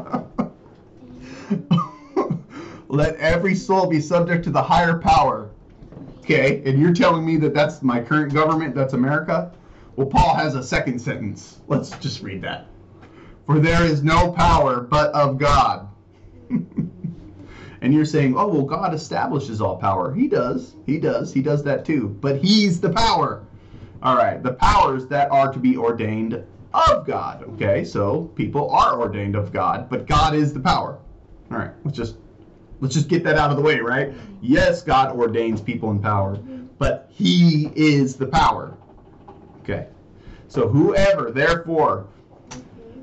[2.88, 5.52] Let every soul be subject to the higher power
[6.30, 9.52] Okay, and you're telling me that that's my current government, that's America?
[9.96, 11.58] Well, Paul has a second sentence.
[11.68, 12.68] Let's just read that.
[13.48, 15.90] For there is no power but of God.
[16.52, 16.92] and
[17.82, 20.14] you're saying, oh, well, God establishes all power.
[20.14, 20.76] He does.
[20.86, 21.34] He does.
[21.34, 22.16] He does that too.
[22.22, 23.44] But He's the power.
[24.04, 27.44] All right, the powers that are to be ordained of God.
[27.54, 31.00] Okay, so people are ordained of God, but God is the power.
[31.52, 32.16] All right, let's just
[32.82, 34.14] Let's just get that out of the way, right?
[34.42, 36.38] Yes, God ordains people in power,
[36.78, 38.78] but He is the power.
[39.62, 39.88] Okay.
[40.48, 42.08] So whoever, therefore,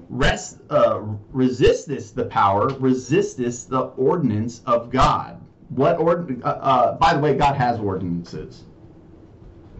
[0.09, 1.03] rest, uh,
[1.33, 5.41] the power, resist this, the ordinance of God.
[5.69, 6.43] What ord?
[6.43, 8.65] Uh, uh, by the way, God has ordinances.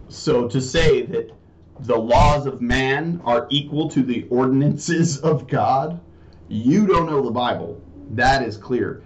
[0.09, 1.31] So to say that
[1.81, 5.99] the laws of man are equal to the ordinances of God,
[6.47, 7.81] you don't know the Bible.
[8.11, 9.03] That is clear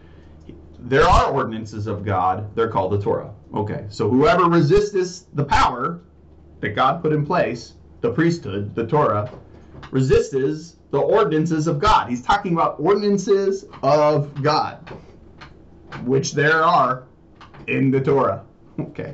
[0.81, 2.53] there are ordinances of God.
[2.55, 3.31] They're called the Torah.
[3.53, 6.01] Okay, so whoever resists the power
[6.59, 9.31] that God put in place, the priesthood, the Torah,
[9.91, 12.09] resists the ordinances of God.
[12.09, 14.77] He's talking about ordinances of God,
[16.03, 17.03] which there are
[17.67, 18.43] in the Torah.
[18.79, 19.13] Okay.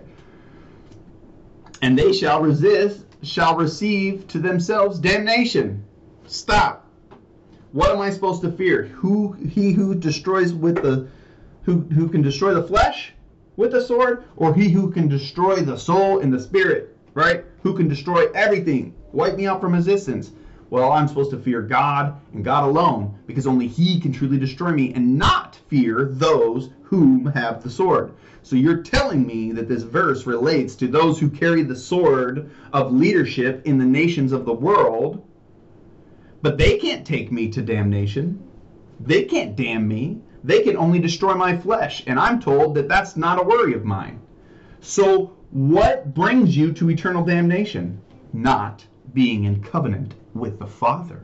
[1.81, 5.83] And they shall resist, shall receive to themselves damnation.
[6.25, 6.85] Stop.
[7.71, 8.83] What am I supposed to fear?
[8.83, 11.07] Who he who destroys with the
[11.63, 13.13] who who can destroy the flesh
[13.57, 17.43] with the sword, or he who can destroy the soul and the spirit, right?
[17.63, 20.31] Who can destroy everything, wipe me out from existence.
[20.69, 24.71] Well, I'm supposed to fear God and God alone, because only He can truly destroy
[24.71, 28.13] me, and not fear those whom have the sword.
[28.47, 32.93] So you're telling me that this verse relates to those who carry the sword of
[32.93, 35.21] leadership in the nations of the world,
[36.41, 38.41] but they can't take me to damnation.
[39.01, 40.21] They can't damn me.
[40.45, 43.83] They can only destroy my flesh, and I'm told that that's not a worry of
[43.83, 44.21] mine.
[44.79, 47.99] So what brings you to eternal damnation?
[48.31, 51.21] Not being in covenant with the Father.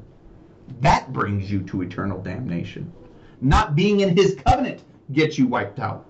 [0.81, 2.91] That brings you to eternal damnation.
[3.39, 4.81] Not being in his covenant
[5.13, 6.05] gets you wiped out.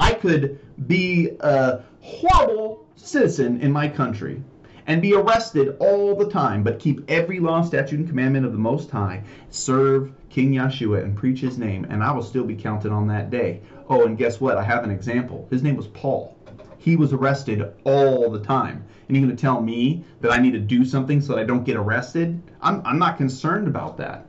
[0.00, 0.58] I could
[0.88, 4.42] be a horrible citizen in my country
[4.86, 8.58] and be arrested all the time, but keep every law, statute, and commandment of the
[8.58, 12.92] Most High, serve King Yeshua, and preach his name, and I will still be counted
[12.92, 13.60] on that day.
[13.88, 14.56] Oh, and guess what?
[14.56, 15.46] I have an example.
[15.50, 16.34] His name was Paul.
[16.78, 18.82] He was arrested all the time.
[19.06, 21.44] And you're going to tell me that I need to do something so that I
[21.44, 22.42] don't get arrested?
[22.62, 24.26] I'm, I'm not concerned about that.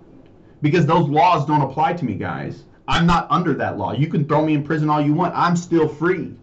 [0.62, 2.66] Because those laws don't apply to me, guys.
[2.92, 3.94] I'm not under that law.
[3.94, 5.34] You can throw me in prison all you want.
[5.34, 6.36] I'm still free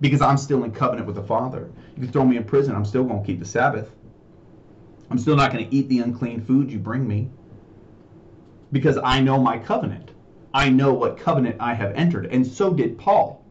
[0.00, 1.70] because I'm still in covenant with the Father.
[1.94, 2.74] You can throw me in prison.
[2.74, 3.90] I'm still going to keep the Sabbath.
[5.10, 7.28] I'm still not going to eat the unclean food you bring me
[8.72, 10.12] because I know my covenant.
[10.54, 12.26] I know what covenant I have entered.
[12.26, 13.44] And so did Paul.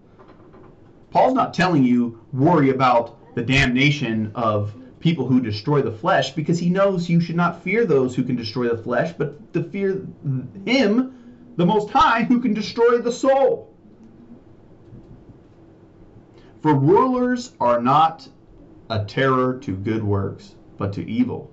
[1.12, 6.58] Paul's not telling you worry about the damnation of people who destroy the flesh because
[6.58, 10.02] he knows you should not fear those who can destroy the flesh, but to fear
[10.66, 11.16] him,
[11.60, 13.76] the Most High, who can destroy the soul.
[16.62, 18.26] For rulers are not
[18.90, 21.52] a terror to good works, but to evil.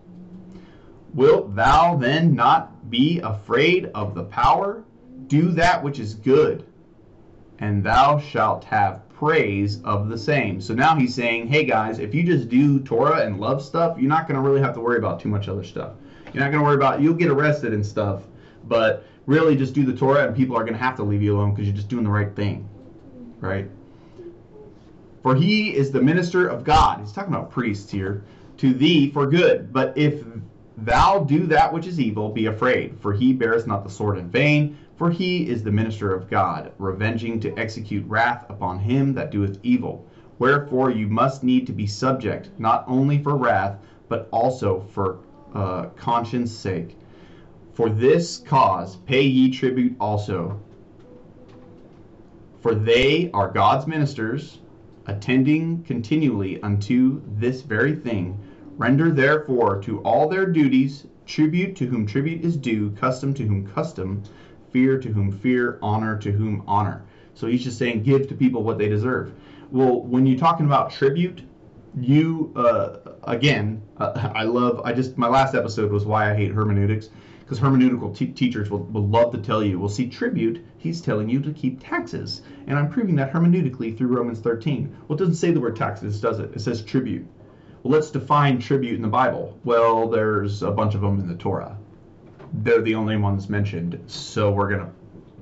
[1.12, 4.84] Wilt thou then not be afraid of the power?
[5.26, 6.64] Do that which is good,
[7.58, 10.60] and thou shalt have praise of the same.
[10.60, 14.08] So now he's saying, hey guys, if you just do Torah and love stuff, you're
[14.08, 15.94] not going to really have to worry about too much other stuff.
[16.32, 18.22] You're not going to worry about, you'll get arrested and stuff,
[18.68, 21.36] but really just do the Torah and people are going to have to leave you
[21.36, 22.68] alone because you're just doing the right thing.
[23.40, 23.68] Right?
[25.22, 27.00] For he is the minister of God.
[27.00, 28.24] He's talking about priests here.
[28.58, 29.72] To thee for good.
[29.72, 30.24] But if
[30.78, 34.30] thou do that which is evil, be afraid, for he beareth not the sword in
[34.30, 39.30] vain for he is the minister of God, revenging to execute wrath upon him that
[39.30, 40.06] doeth evil.
[40.38, 45.18] Wherefore you must need to be subject, not only for wrath, but also for
[45.54, 46.96] uh, conscience sake.
[47.76, 50.58] For this cause pay ye tribute also.
[52.62, 54.60] For they are God's ministers,
[55.04, 58.38] attending continually unto this very thing.
[58.78, 63.66] Render therefore to all their duties tribute to whom tribute is due, custom to whom
[63.66, 64.22] custom
[64.70, 67.02] fear to whom fear, honor to whom honor.
[67.34, 69.34] So he's just saying give to people what they deserve.
[69.70, 71.42] Well, when you're talking about tribute,
[71.94, 74.80] you uh, again, uh, I love.
[74.82, 77.10] I just my last episode was why I hate hermeneutics
[77.46, 81.40] because hermeneutical teachers will, will love to tell you, well, see, tribute, he's telling you
[81.40, 82.42] to keep taxes.
[82.66, 84.94] And I'm proving that hermeneutically through Romans 13.
[85.06, 86.50] Well, it doesn't say the word taxes, does it?
[86.54, 87.26] It says tribute.
[87.82, 89.58] Well, let's define tribute in the Bible.
[89.64, 91.78] Well, there's a bunch of them in the Torah
[92.62, 94.90] they're the only ones mentioned, so we're going to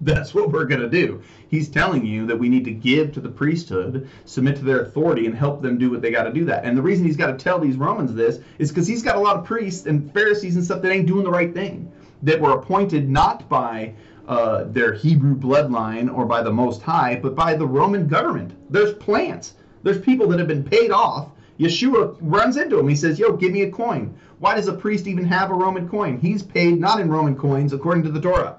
[0.00, 1.22] that's what we're going to do.
[1.48, 5.24] He's telling you that we need to give to the priesthood, submit to their authority,
[5.26, 6.64] and help them do what they got to do that.
[6.64, 9.20] And the reason he's got to tell these Romans this is because he's got a
[9.20, 11.90] lot of priests and Pharisees and stuff that ain't doing the right thing,
[12.22, 13.94] that were appointed not by
[14.26, 18.52] uh, their Hebrew bloodline or by the Most High, but by the Roman government.
[18.70, 19.54] There's plants.
[19.82, 21.30] There's people that have been paid off.
[21.58, 22.88] Yeshua runs into him.
[22.88, 24.16] He says, Yo, give me a coin.
[24.38, 26.18] Why does a priest even have a Roman coin?
[26.18, 28.58] He's paid not in Roman coins according to the Torah.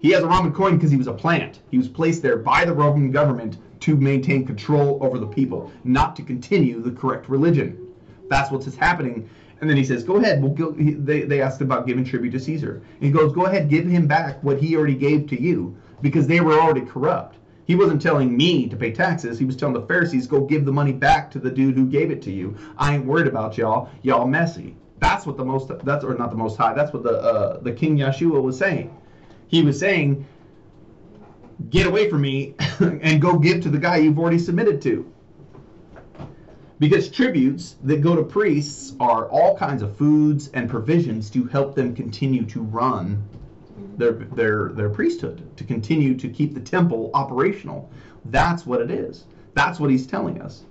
[0.00, 1.60] He has a Roman coin because he was a plant.
[1.70, 6.16] He was placed there by the Roman government to maintain control over the people, not
[6.16, 7.86] to continue the correct religion.
[8.28, 9.28] That's what's happening.
[9.60, 12.82] And then he says, "Go ahead." We'll they they asked about giving tribute to Caesar,
[13.00, 16.40] he goes, "Go ahead, give him back what he already gave to you, because they
[16.40, 17.36] were already corrupt."
[17.66, 19.38] He wasn't telling me to pay taxes.
[19.38, 22.10] He was telling the Pharisees, "Go give the money back to the dude who gave
[22.10, 22.56] it to you.
[22.78, 23.90] I ain't worried about y'all.
[24.02, 26.74] Y'all messy." That's what the most that's or not the most high.
[26.74, 28.94] That's what the uh, the King Yeshua was saying.
[29.48, 30.26] He was saying
[31.68, 35.12] get away from me and go give to the guy you've already submitted to.
[36.80, 41.74] Because tributes that go to priests are all kinds of foods and provisions to help
[41.74, 43.22] them continue to run
[43.98, 47.90] their their their priesthood, to continue to keep the temple operational.
[48.24, 49.26] That's what it is.
[49.54, 50.64] That's what he's telling us.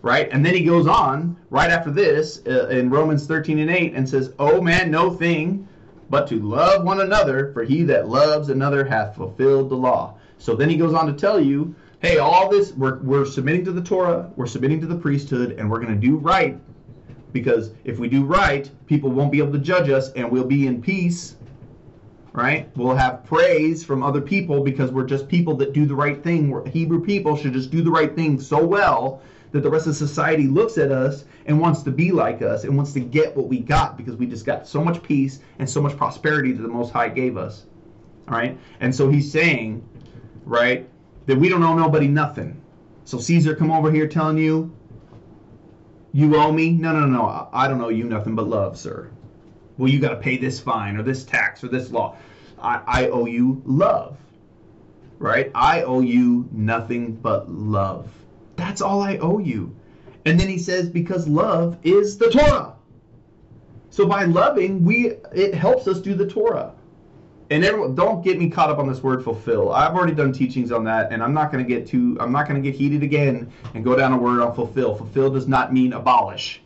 [0.00, 0.30] Right?
[0.32, 4.08] And then he goes on right after this uh, in Romans 13 and 8 and
[4.08, 5.68] says, "Oh man, no thing
[6.08, 10.54] but to love one another, for he that loves another hath fulfilled the law." So
[10.54, 11.74] then he goes on to tell you
[12.04, 15.70] hey, all this, we're, we're submitting to the Torah, we're submitting to the priesthood, and
[15.70, 16.60] we're going to do right.
[17.32, 20.66] Because if we do right, people won't be able to judge us, and we'll be
[20.66, 21.36] in peace,
[22.34, 22.68] right?
[22.76, 26.50] We'll have praise from other people because we're just people that do the right thing.
[26.50, 29.96] We're, Hebrew people should just do the right thing so well that the rest of
[29.96, 33.48] society looks at us and wants to be like us and wants to get what
[33.48, 36.68] we got because we just got so much peace and so much prosperity that the
[36.68, 37.64] Most High gave us.
[38.28, 38.58] All right?
[38.80, 39.82] And so he's saying,
[40.44, 40.86] right?
[41.26, 42.60] That we don't owe nobody nothing.
[43.04, 44.74] So Caesar come over here telling you,
[46.12, 46.70] you owe me?
[46.70, 49.10] No, no, no, I don't owe you nothing but love, sir.
[49.76, 52.16] Well, you got to pay this fine or this tax or this law.
[52.62, 54.16] I, I owe you love,
[55.18, 55.50] right?
[55.54, 58.08] I owe you nothing but love.
[58.56, 59.74] That's all I owe you.
[60.24, 62.74] And then he says, because love is the Torah.
[63.90, 66.73] So by loving, we it helps us do the Torah
[67.54, 69.72] and everyone don't get me caught up on this word fulfill.
[69.72, 72.48] I've already done teachings on that and i'm not going to get too i'm not
[72.48, 74.96] going to get heated again and go down a word on fulfill.
[74.96, 76.60] Fulfill does not mean abolish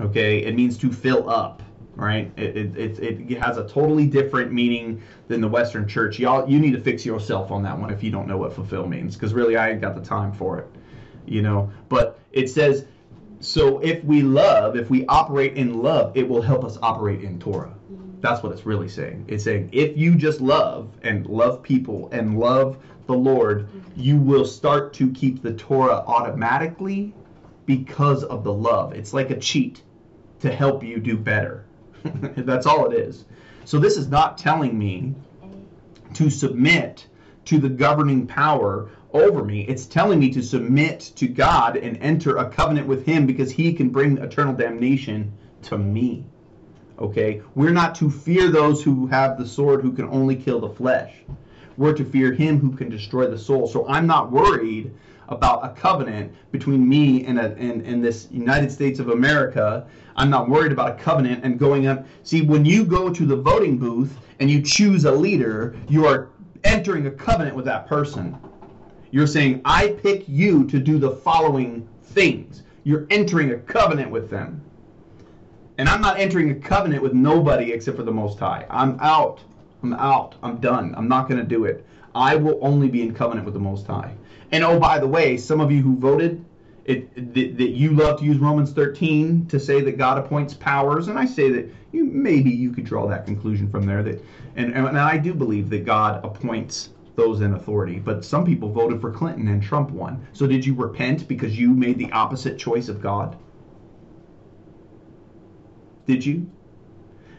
[0.00, 0.38] okay?
[0.38, 1.62] It means to fill up
[1.94, 2.32] right?
[2.38, 6.18] It, it, it, it has a totally different meaning than the western church.
[6.18, 8.88] Y'all you need to fix yourself on that one if you don't know what fulfill
[8.88, 10.66] means because really i ain't got the time for it
[11.24, 11.70] you know?
[11.88, 12.86] But it says
[13.38, 17.38] so if we love if we operate in love it will help us operate in
[17.38, 17.74] torah
[18.22, 19.24] that's what it's really saying.
[19.28, 23.80] It's saying if you just love and love people and love the Lord, mm-hmm.
[23.96, 27.12] you will start to keep the Torah automatically
[27.66, 28.92] because of the love.
[28.92, 29.82] It's like a cheat
[30.40, 31.64] to help you do better.
[32.04, 33.24] That's all it is.
[33.64, 35.14] So this is not telling me
[36.14, 37.06] to submit
[37.46, 39.62] to the governing power over me.
[39.62, 43.72] It's telling me to submit to God and enter a covenant with Him because He
[43.72, 46.24] can bring eternal damnation to me.
[46.98, 47.42] Okay?
[47.54, 51.12] We're not to fear those who have the sword who can only kill the flesh.
[51.76, 53.66] We're to fear him who can destroy the soul.
[53.66, 54.92] So I'm not worried
[55.28, 59.86] about a covenant between me and, a, and, and this United States of America.
[60.16, 62.06] I'm not worried about a covenant and going up.
[62.22, 66.28] See, when you go to the voting booth and you choose a leader, you are
[66.64, 68.36] entering a covenant with that person.
[69.10, 72.62] You're saying, I pick you to do the following things.
[72.84, 74.60] You're entering a covenant with them.
[75.78, 78.66] And I'm not entering a covenant with nobody except for the Most High.
[78.68, 79.40] I'm out.
[79.82, 80.34] I'm out.
[80.42, 80.94] I'm done.
[80.96, 81.86] I'm not going to do it.
[82.14, 84.14] I will only be in covenant with the Most High.
[84.50, 86.44] And oh, by the way, some of you who voted,
[86.84, 91.08] it, that, that you love to use Romans 13 to say that God appoints powers,
[91.08, 94.02] and I say that you maybe you could draw that conclusion from there.
[94.02, 94.22] That
[94.56, 97.98] and, and I do believe that God appoints those in authority.
[97.98, 100.26] But some people voted for Clinton and Trump won.
[100.32, 103.36] So did you repent because you made the opposite choice of God?
[106.06, 106.50] Did you?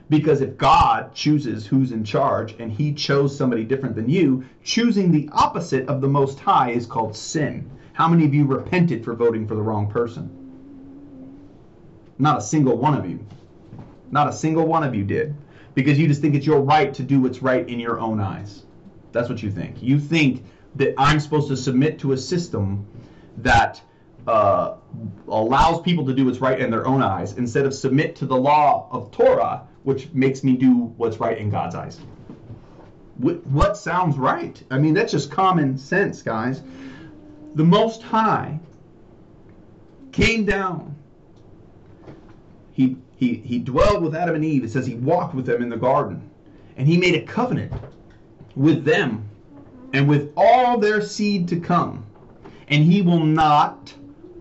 [0.09, 5.11] Because if God chooses who's in charge and he chose somebody different than you, choosing
[5.11, 7.69] the opposite of the Most High is called sin.
[7.93, 10.29] How many of you repented for voting for the wrong person?
[12.19, 13.25] Not a single one of you.
[14.11, 15.35] Not a single one of you did.
[15.73, 18.63] Because you just think it's your right to do what's right in your own eyes.
[19.11, 19.81] That's what you think.
[19.81, 20.45] You think
[20.75, 22.85] that I'm supposed to submit to a system
[23.37, 23.81] that
[24.27, 24.75] uh,
[25.27, 28.35] allows people to do what's right in their own eyes instead of submit to the
[28.35, 31.99] law of Torah, which makes me do what's right in God's eyes.
[33.17, 34.61] What sounds right?
[34.71, 36.61] I mean, that's just common sense, guys.
[37.55, 38.59] The Most High
[40.11, 40.95] came down.
[42.73, 44.63] He, he, he dwelled with Adam and Eve.
[44.63, 46.29] It says he walked with them in the garden.
[46.75, 47.71] And he made a covenant
[48.55, 49.29] with them
[49.93, 52.05] and with all their seed to come.
[52.67, 53.93] And he will not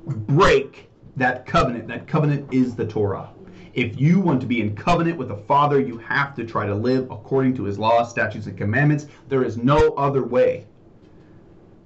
[0.07, 1.89] break that covenant.
[1.89, 3.31] That covenant is the Torah.
[3.75, 6.75] If you want to be in covenant with the Father, you have to try to
[6.75, 9.07] live according to his laws, statutes, and commandments.
[9.29, 10.67] There is no other way.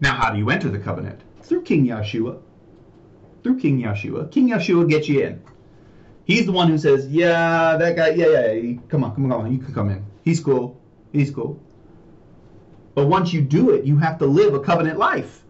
[0.00, 1.22] Now, how do you enter the covenant?
[1.42, 2.40] Through King Yeshua.
[3.42, 4.30] Through King Yeshua.
[4.30, 5.42] King Yeshua gets you in.
[6.24, 9.30] He's the one who says, Yeah, that guy, yeah, yeah, yeah, come on, come on,
[9.30, 10.04] come on, you can come in.
[10.24, 10.80] He's cool.
[11.12, 11.62] He's cool.
[12.96, 15.44] But once you do it, you have to live a covenant life.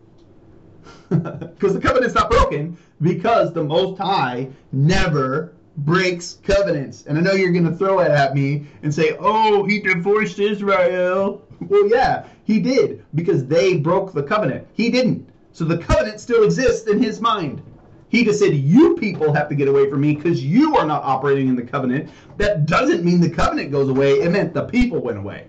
[1.08, 7.04] Because the covenant's not broken because the Most High never breaks covenants.
[7.06, 10.38] And I know you're going to throw it at me and say, oh, he divorced
[10.38, 11.42] Israel.
[11.58, 14.68] Well, yeah, he did because they broke the covenant.
[14.74, 15.26] He didn't.
[15.52, 17.62] So the covenant still exists in his mind.
[18.08, 21.02] He just said, You people have to get away from me because you are not
[21.02, 22.10] operating in the covenant.
[22.36, 24.20] That doesn't mean the covenant goes away.
[24.20, 25.48] It meant the people went away.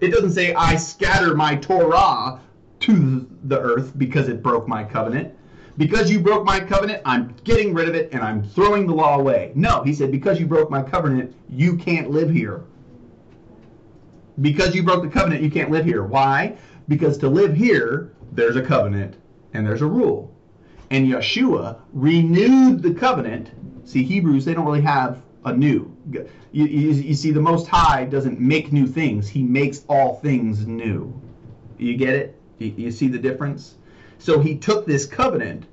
[0.00, 2.40] It doesn't say, I scatter my Torah
[2.80, 5.34] to the earth because it broke my covenant.
[5.78, 9.18] Because you broke my covenant, I'm getting rid of it and I'm throwing the law
[9.18, 9.52] away.
[9.54, 12.64] No, he said, Because you broke my covenant, you can't live here.
[14.40, 16.04] Because you broke the covenant, you can't live here.
[16.04, 16.56] Why?
[16.88, 19.16] Because to live here, there's a covenant
[19.52, 20.34] and there's a rule.
[20.90, 23.50] And Yeshua renewed the covenant.
[23.84, 25.96] See, Hebrews, they don't really have a new.
[26.10, 30.66] You, you, you, see, the Most High doesn't make new things, He makes all things
[30.66, 31.18] new.
[31.78, 32.40] You get it?
[32.58, 33.74] You, you see the difference?
[34.18, 35.66] So He took this covenant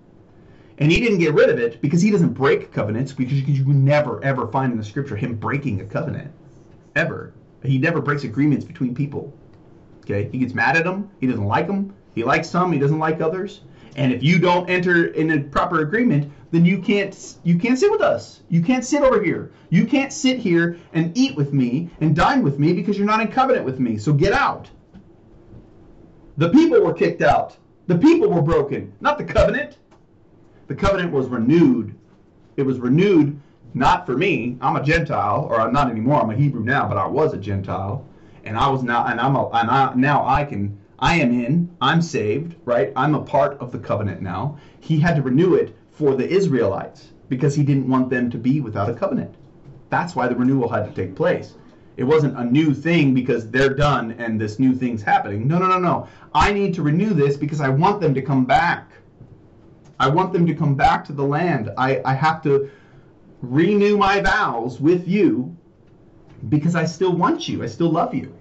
[0.77, 4.23] and He didn't get rid of it because He doesn't break covenants because you never,
[4.23, 6.31] ever find in the scripture Him breaking a covenant.
[6.95, 7.34] Ever.
[7.63, 9.34] He never breaks agreements between people.
[10.01, 10.29] Okay?
[10.31, 11.93] He gets mad at them, He doesn't like them.
[12.15, 13.61] He likes some, He doesn't like others.
[13.95, 17.91] And if you don't enter in a proper agreement, then you can't you can't sit
[17.91, 18.41] with us.
[18.49, 19.51] You can't sit over here.
[19.69, 23.21] You can't sit here and eat with me and dine with me because you're not
[23.21, 23.97] in covenant with me.
[23.97, 24.69] So get out.
[26.38, 27.57] The people were kicked out.
[27.88, 29.77] The people were broken, not the covenant.
[30.67, 31.95] The covenant was renewed.
[32.57, 33.39] It was renewed
[33.73, 34.57] not for me.
[34.61, 36.21] I'm a Gentile, or I'm not anymore.
[36.21, 38.07] I'm a Hebrew now, but I was a Gentile,
[38.45, 41.75] and I was now, and I'm a, and I, now I can I am in,
[41.81, 42.93] I'm saved, right?
[42.95, 44.57] I'm a part of the covenant now.
[44.79, 48.61] He had to renew it for the Israelites because he didn't want them to be
[48.61, 49.36] without a covenant.
[49.89, 51.55] That's why the renewal had to take place.
[51.96, 55.48] It wasn't a new thing because they're done and this new thing's happening.
[55.48, 56.08] No, no, no, no.
[56.34, 58.91] I need to renew this because I want them to come back.
[60.00, 61.72] I want them to come back to the land.
[61.78, 62.70] I, I have to
[63.41, 65.56] renew my vows with you
[66.50, 67.64] because I still want you.
[67.64, 68.34] I still love you.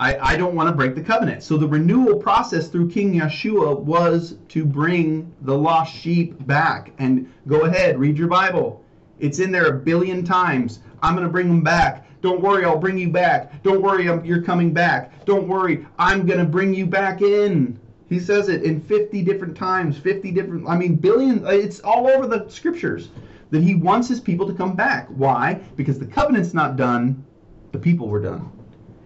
[0.00, 1.44] I, I don't want to break the covenant.
[1.44, 6.92] So the renewal process through King Yeshua was to bring the lost sheep back.
[6.98, 8.84] And go ahead, read your Bible.
[9.20, 10.80] It's in there a billion times.
[11.02, 12.08] I'm going to bring them back.
[12.22, 13.62] Don't worry, I'll bring you back.
[13.62, 15.24] Don't worry, I'm, you're coming back.
[15.26, 17.78] Don't worry, I'm going to bring you back in.
[18.08, 22.26] He says it in 50 different times, 50 different, I mean, billion, it's all over
[22.26, 23.10] the scriptures
[23.50, 25.08] that he wants his people to come back.
[25.08, 25.60] Why?
[25.76, 27.24] Because the covenant's not done,
[27.72, 28.50] the people were done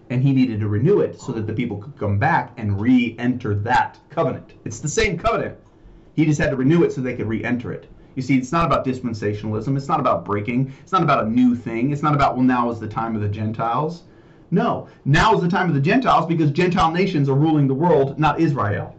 [0.09, 3.55] and he needed to renew it so that the people could come back and re-enter
[3.55, 4.53] that covenant.
[4.63, 5.57] It's the same covenant.
[6.15, 7.89] He just had to renew it so they could re-enter it.
[8.17, 9.77] You see, it's not about dispensationalism.
[9.77, 10.73] It's not about breaking.
[10.81, 11.91] It's not about a new thing.
[11.91, 14.05] It's not about, well, now is the time of the Gentiles.
[14.49, 18.17] No, now is the time of the Gentiles because Gentile nations are ruling the world,
[18.17, 18.95] not Israel.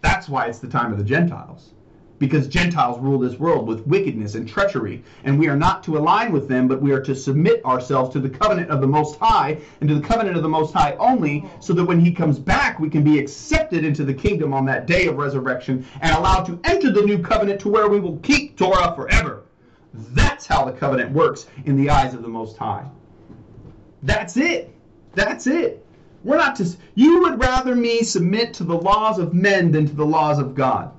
[0.00, 1.73] That's why it's the time of the Gentiles
[2.18, 5.02] because Gentiles rule this world with wickedness and treachery.
[5.24, 8.20] And we are not to align with them, but we are to submit ourselves to
[8.20, 11.44] the covenant of the Most High and to the covenant of the Most High only,
[11.60, 14.86] so that when He comes back, we can be accepted into the kingdom on that
[14.86, 18.56] day of resurrection and allowed to enter the new covenant to where we will keep
[18.56, 19.42] Torah forever.
[19.92, 22.88] That's how the covenant works in the eyes of the Most High.
[24.02, 24.74] That's it.
[25.14, 25.84] That's it.
[26.24, 26.68] We're not to.
[26.94, 30.54] You would rather me submit to the laws of men than to the laws of
[30.54, 30.90] God.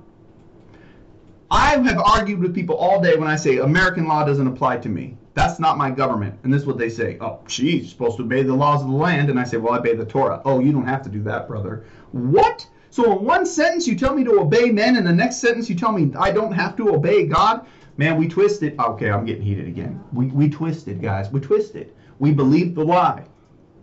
[1.50, 4.88] I have argued with people all day when I say American law doesn't apply to
[4.88, 5.16] me.
[5.34, 6.38] That's not my government.
[6.42, 7.18] And this is what they say.
[7.20, 9.30] Oh, she's supposed to obey the laws of the land.
[9.30, 10.42] And I say, well, I obey the Torah.
[10.44, 11.84] Oh, you don't have to do that, brother.
[12.10, 12.66] What?
[12.90, 15.76] So in one sentence you tell me to obey men, and the next sentence you
[15.76, 17.66] tell me I don't have to obey God?
[17.96, 18.78] Man, we twisted.
[18.80, 20.02] Okay, I'm getting heated again.
[20.12, 21.30] We, we twisted, guys.
[21.30, 21.94] We twisted.
[22.18, 23.24] We believed the lie.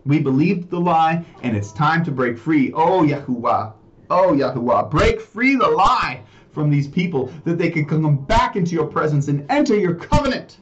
[0.04, 2.72] We believed the lie, and it's time to break free.
[2.74, 3.72] Oh, Yahuwah.
[4.10, 4.90] Oh, Yahuwah.
[4.90, 6.22] Break free the lie
[6.54, 10.58] from these people that they can come back into your presence and enter your covenant.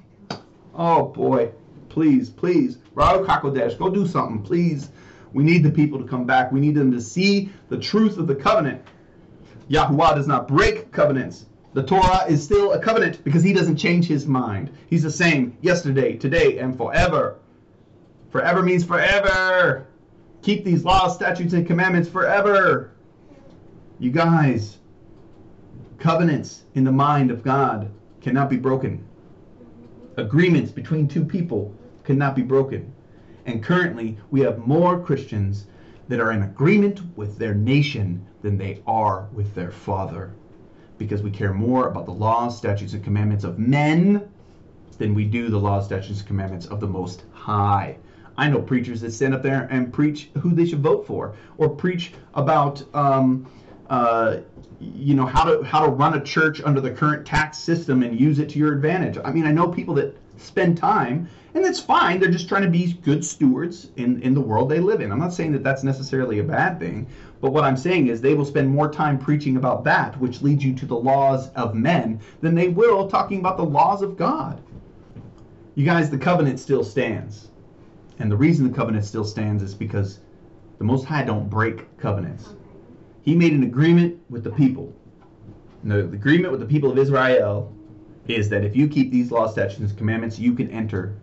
[0.74, 1.52] Oh boy,
[1.90, 4.90] please, please, Ruach HaKodesh, go do something, please.
[5.34, 6.50] We need the people to come back.
[6.50, 8.82] We need them to see the truth of the covenant.
[9.70, 11.46] Yahuwah does not break covenants.
[11.74, 14.70] The Torah is still a covenant because he doesn't change his mind.
[14.90, 17.38] He's the same yesterday, today, and forever.
[18.30, 19.86] Forever means forever.
[20.42, 22.92] Keep these laws, statutes, and commandments forever.
[23.98, 24.78] You guys,
[26.02, 27.88] Covenants in the mind of God
[28.20, 29.04] cannot be broken.
[30.16, 31.72] Agreements between two people
[32.02, 32.92] cannot be broken.
[33.46, 35.68] And currently, we have more Christians
[36.08, 40.34] that are in agreement with their nation than they are with their Father.
[40.98, 44.28] Because we care more about the laws, statutes, and commandments of men
[44.98, 47.96] than we do the laws, statutes, and commandments of the Most High.
[48.36, 51.68] I know preachers that stand up there and preach who they should vote for, or
[51.68, 53.46] preach about um,
[53.88, 54.38] uh,
[54.82, 58.18] you know how to how to run a church under the current tax system and
[58.18, 59.18] use it to your advantage.
[59.24, 62.18] I mean, I know people that spend time, and that's fine.
[62.18, 65.12] They're just trying to be good stewards in, in the world they live in.
[65.12, 67.06] I'm not saying that that's necessarily a bad thing,
[67.40, 70.64] but what I'm saying is they will spend more time preaching about that, which leads
[70.64, 74.60] you to the laws of men, than they will talking about the laws of God.
[75.74, 77.48] You guys, the covenant still stands.
[78.18, 80.20] And the reason the covenant still stands is because
[80.78, 82.54] the Most High don't break covenants.
[83.22, 84.92] He made an agreement with the people.
[85.82, 87.72] And the, agreement with the people of Israel
[88.28, 91.16] is that if you keep these laws, statutes, and commandments, you can enter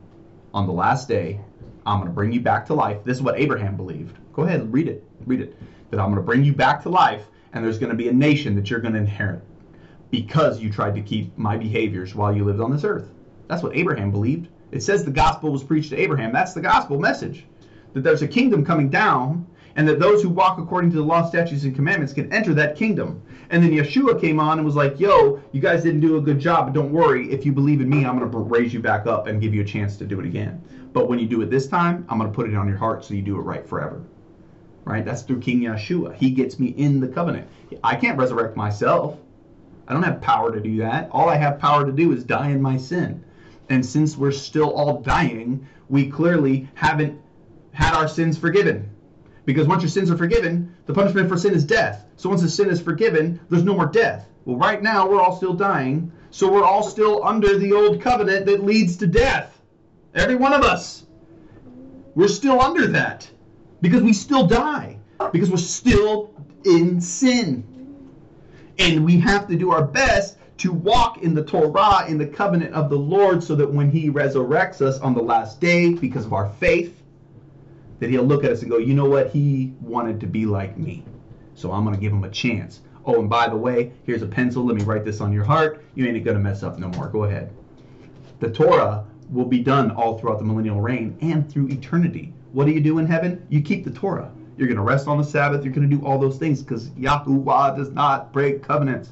[0.53, 1.39] on the last day.
[1.85, 2.97] I'm going to bring you back to life.
[3.03, 4.17] This is what Abraham believed.
[4.33, 5.03] Go ahead, read it.
[5.25, 5.55] Read it.
[5.91, 8.13] That I'm going to bring you back to life, and there's going to be a
[8.13, 9.41] nation that you're going to inherit
[10.11, 13.09] because you tried to keep my behaviors while you lived on this earth.
[13.47, 14.47] That's what Abraham believed.
[14.71, 16.31] It says the gospel was preached to Abraham.
[16.31, 17.45] That's the gospel message.
[17.93, 21.27] That there's a kingdom coming down, and that those who walk according to the law,
[21.27, 23.21] statutes, and commandments can enter that kingdom.
[23.49, 26.39] And then Yeshua came on and was like, yo, you guys didn't do a good
[26.39, 27.31] job, but don't worry.
[27.31, 29.61] If you believe in me, I'm going to raise you back up and give you
[29.61, 30.61] a chance to do it again.
[30.93, 33.03] But when you do it this time, I'm going to put it on your heart
[33.05, 34.03] so you do it right forever.
[34.85, 35.05] Right?
[35.05, 36.15] That's through King Yeshua.
[36.15, 37.47] He gets me in the covenant.
[37.83, 39.17] I can't resurrect myself.
[39.87, 41.09] I don't have power to do that.
[41.11, 43.23] All I have power to do is die in my sin.
[43.69, 47.19] And since we're still all dying, we clearly haven't
[47.71, 48.89] had our sins forgiven.
[49.49, 52.05] Because once your sins are forgiven, the punishment for sin is death.
[52.17, 54.27] So once the sin is forgiven, there's no more death.
[54.45, 56.11] Well, right now, we're all still dying.
[56.29, 59.59] So we're all still under the old covenant that leads to death.
[60.13, 61.03] Every one of us.
[62.13, 63.27] We're still under that.
[63.81, 64.99] Because we still die.
[65.31, 66.31] Because we're still
[66.63, 67.63] in sin.
[68.77, 72.75] And we have to do our best to walk in the Torah, in the covenant
[72.75, 76.33] of the Lord, so that when He resurrects us on the last day, because of
[76.33, 76.98] our faith,
[77.99, 79.29] that He'll look at us and go, you know what?
[79.29, 81.03] He wanted to be like me.
[81.55, 82.81] So I'm going to give him a chance.
[83.05, 84.65] Oh, and by the way, here's a pencil.
[84.65, 85.83] Let me write this on your heart.
[85.95, 87.09] You ain't going to mess up no more.
[87.09, 87.51] Go ahead.
[88.39, 92.33] The Torah will be done all throughout the millennial reign and through eternity.
[92.51, 93.45] What do you do in heaven?
[93.49, 94.31] You keep the Torah.
[94.57, 95.63] You're going to rest on the Sabbath.
[95.63, 99.11] You're going to do all those things because Yahuwah does not break covenants.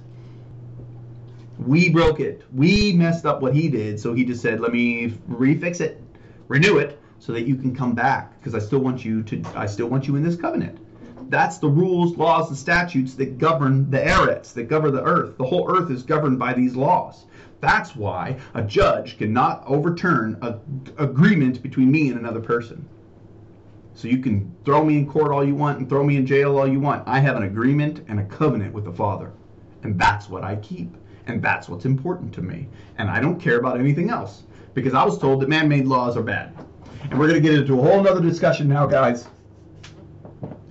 [1.57, 2.43] We broke it.
[2.53, 6.01] We messed up what he did, so he just said, "Let me refix it,
[6.47, 9.43] renew it, so that you can come back." Because I still want you to.
[9.55, 10.77] I still want you in this covenant.
[11.29, 15.37] That's the rules, laws, and statutes that govern the eretz, that govern the earth.
[15.37, 17.25] The whole earth is governed by these laws.
[17.59, 20.59] That's why a judge cannot overturn an
[20.97, 22.85] agreement between me and another person.
[23.93, 26.57] So you can throw me in court all you want and throw me in jail
[26.57, 27.07] all you want.
[27.07, 29.31] I have an agreement and a covenant with the Father.
[29.81, 30.95] And that's what I keep.
[31.25, 32.69] And that's what's important to me.
[32.99, 34.43] And I don't care about anything else
[34.75, 36.53] because I was told that man made laws are bad.
[37.09, 39.27] And we're going to get into a whole nother discussion now, guys.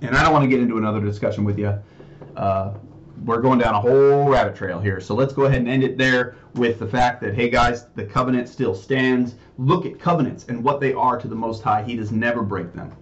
[0.01, 1.73] And I don't want to get into another discussion with you.
[2.35, 2.75] Uh,
[3.25, 4.99] we're going down a whole rabbit trail here.
[4.99, 8.05] So let's go ahead and end it there with the fact that, hey guys, the
[8.05, 9.35] covenant still stands.
[9.57, 11.81] Look at covenants and what they are to the Most High.
[11.81, 12.95] He does never break them.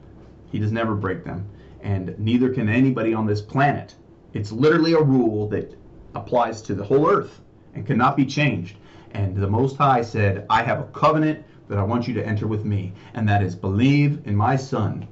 [0.49, 1.45] He does never break them.
[1.81, 3.95] And neither can anybody on this planet.
[4.33, 5.77] It's literally a rule that
[6.15, 7.41] applies to the whole earth
[7.73, 8.77] and cannot be changed.
[9.11, 12.47] And the Most High said, I have a covenant that I want you to enter
[12.47, 15.07] with me, and that is believe in my Son,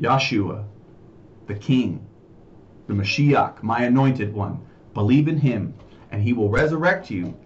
[0.00, 0.64] Yeshua,
[1.46, 2.06] the King,
[2.86, 4.60] the Mashiach, my anointed one.
[4.94, 5.74] Believe in him,
[6.10, 7.36] and he will resurrect you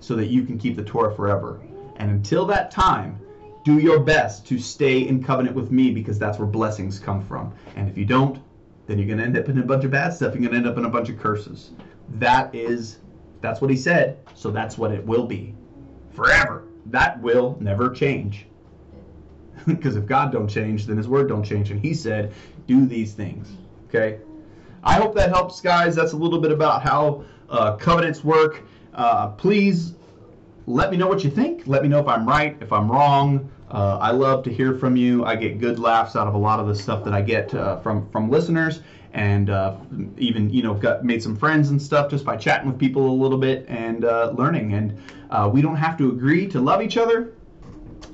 [0.00, 1.60] so that you can keep the Torah forever.
[1.96, 3.18] And until that time,
[3.64, 7.52] do your best to stay in covenant with me because that's where blessings come from.
[7.74, 8.38] And if you don't,
[8.86, 10.34] then you're going to end up in a bunch of bad stuff.
[10.34, 11.72] You're going to end up in a bunch of curses.
[12.10, 12.98] That is,
[13.40, 14.18] that's what he said.
[14.34, 15.54] So that's what it will be
[16.12, 16.65] forever.
[16.90, 18.46] That will never change.
[19.66, 21.70] because if God don't change, then his word don't change.
[21.70, 22.32] And he said,
[22.66, 23.48] do these things.
[23.88, 24.20] Okay?
[24.82, 25.94] I hope that helps, guys.
[25.96, 28.62] That's a little bit about how uh, covenants work.
[28.94, 29.94] Uh, please
[30.66, 31.66] let me know what you think.
[31.66, 33.50] Let me know if I'm right, if I'm wrong.
[33.70, 35.24] Uh, I love to hear from you.
[35.24, 37.80] I get good laughs out of a lot of the stuff that I get uh,
[37.80, 38.80] from from listeners,
[39.16, 39.74] and uh,
[40.18, 43.16] even you know got made some friends and stuff just by chatting with people a
[43.22, 44.74] little bit and uh, learning.
[44.74, 44.98] And
[45.30, 47.32] uh, we don't have to agree to love each other,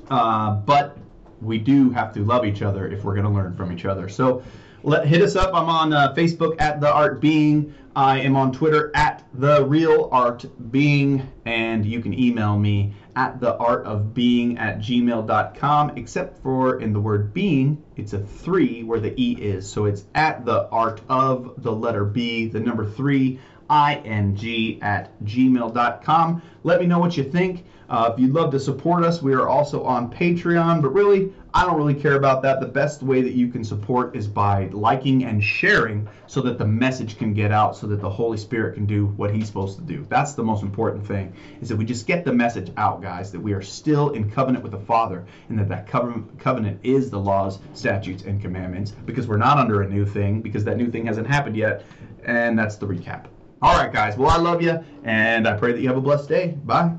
[0.09, 0.97] uh, but
[1.41, 4.07] we do have to love each other if we're going to learn from each other.
[4.07, 4.43] So
[4.81, 5.53] let, hit us up.
[5.53, 7.75] I'm on uh, Facebook at the Art Being.
[7.97, 13.39] I am on Twitter at the Real Art Being, and you can email me at
[13.39, 15.97] the art of being at gmail.com.
[15.97, 20.05] Except for in the word being, it's a three where the e is, so it's
[20.15, 23.39] at the art of the letter B, the number three
[23.69, 26.41] ing at gmail.com.
[26.63, 27.65] Let me know what you think.
[27.89, 31.65] Uh, if you'd love to support us, we are also on Patreon, but really, I
[31.65, 32.59] don't really care about that.
[32.59, 36.65] The best way that you can support is by liking and sharing so that the
[36.65, 39.83] message can get out, so that the Holy Spirit can do what He's supposed to
[39.83, 40.03] do.
[40.09, 41.31] That's the most important thing,
[41.61, 44.63] is that we just get the message out, guys, that we are still in covenant
[44.63, 49.37] with the Father, and that that covenant is the laws, statutes, and commandments, because we're
[49.37, 51.83] not under a new thing, because that new thing hasn't happened yet.
[52.25, 53.25] And that's the recap.
[53.61, 54.17] All right, guys.
[54.17, 56.57] Well, I love you, and I pray that you have a blessed day.
[56.63, 56.95] Bye.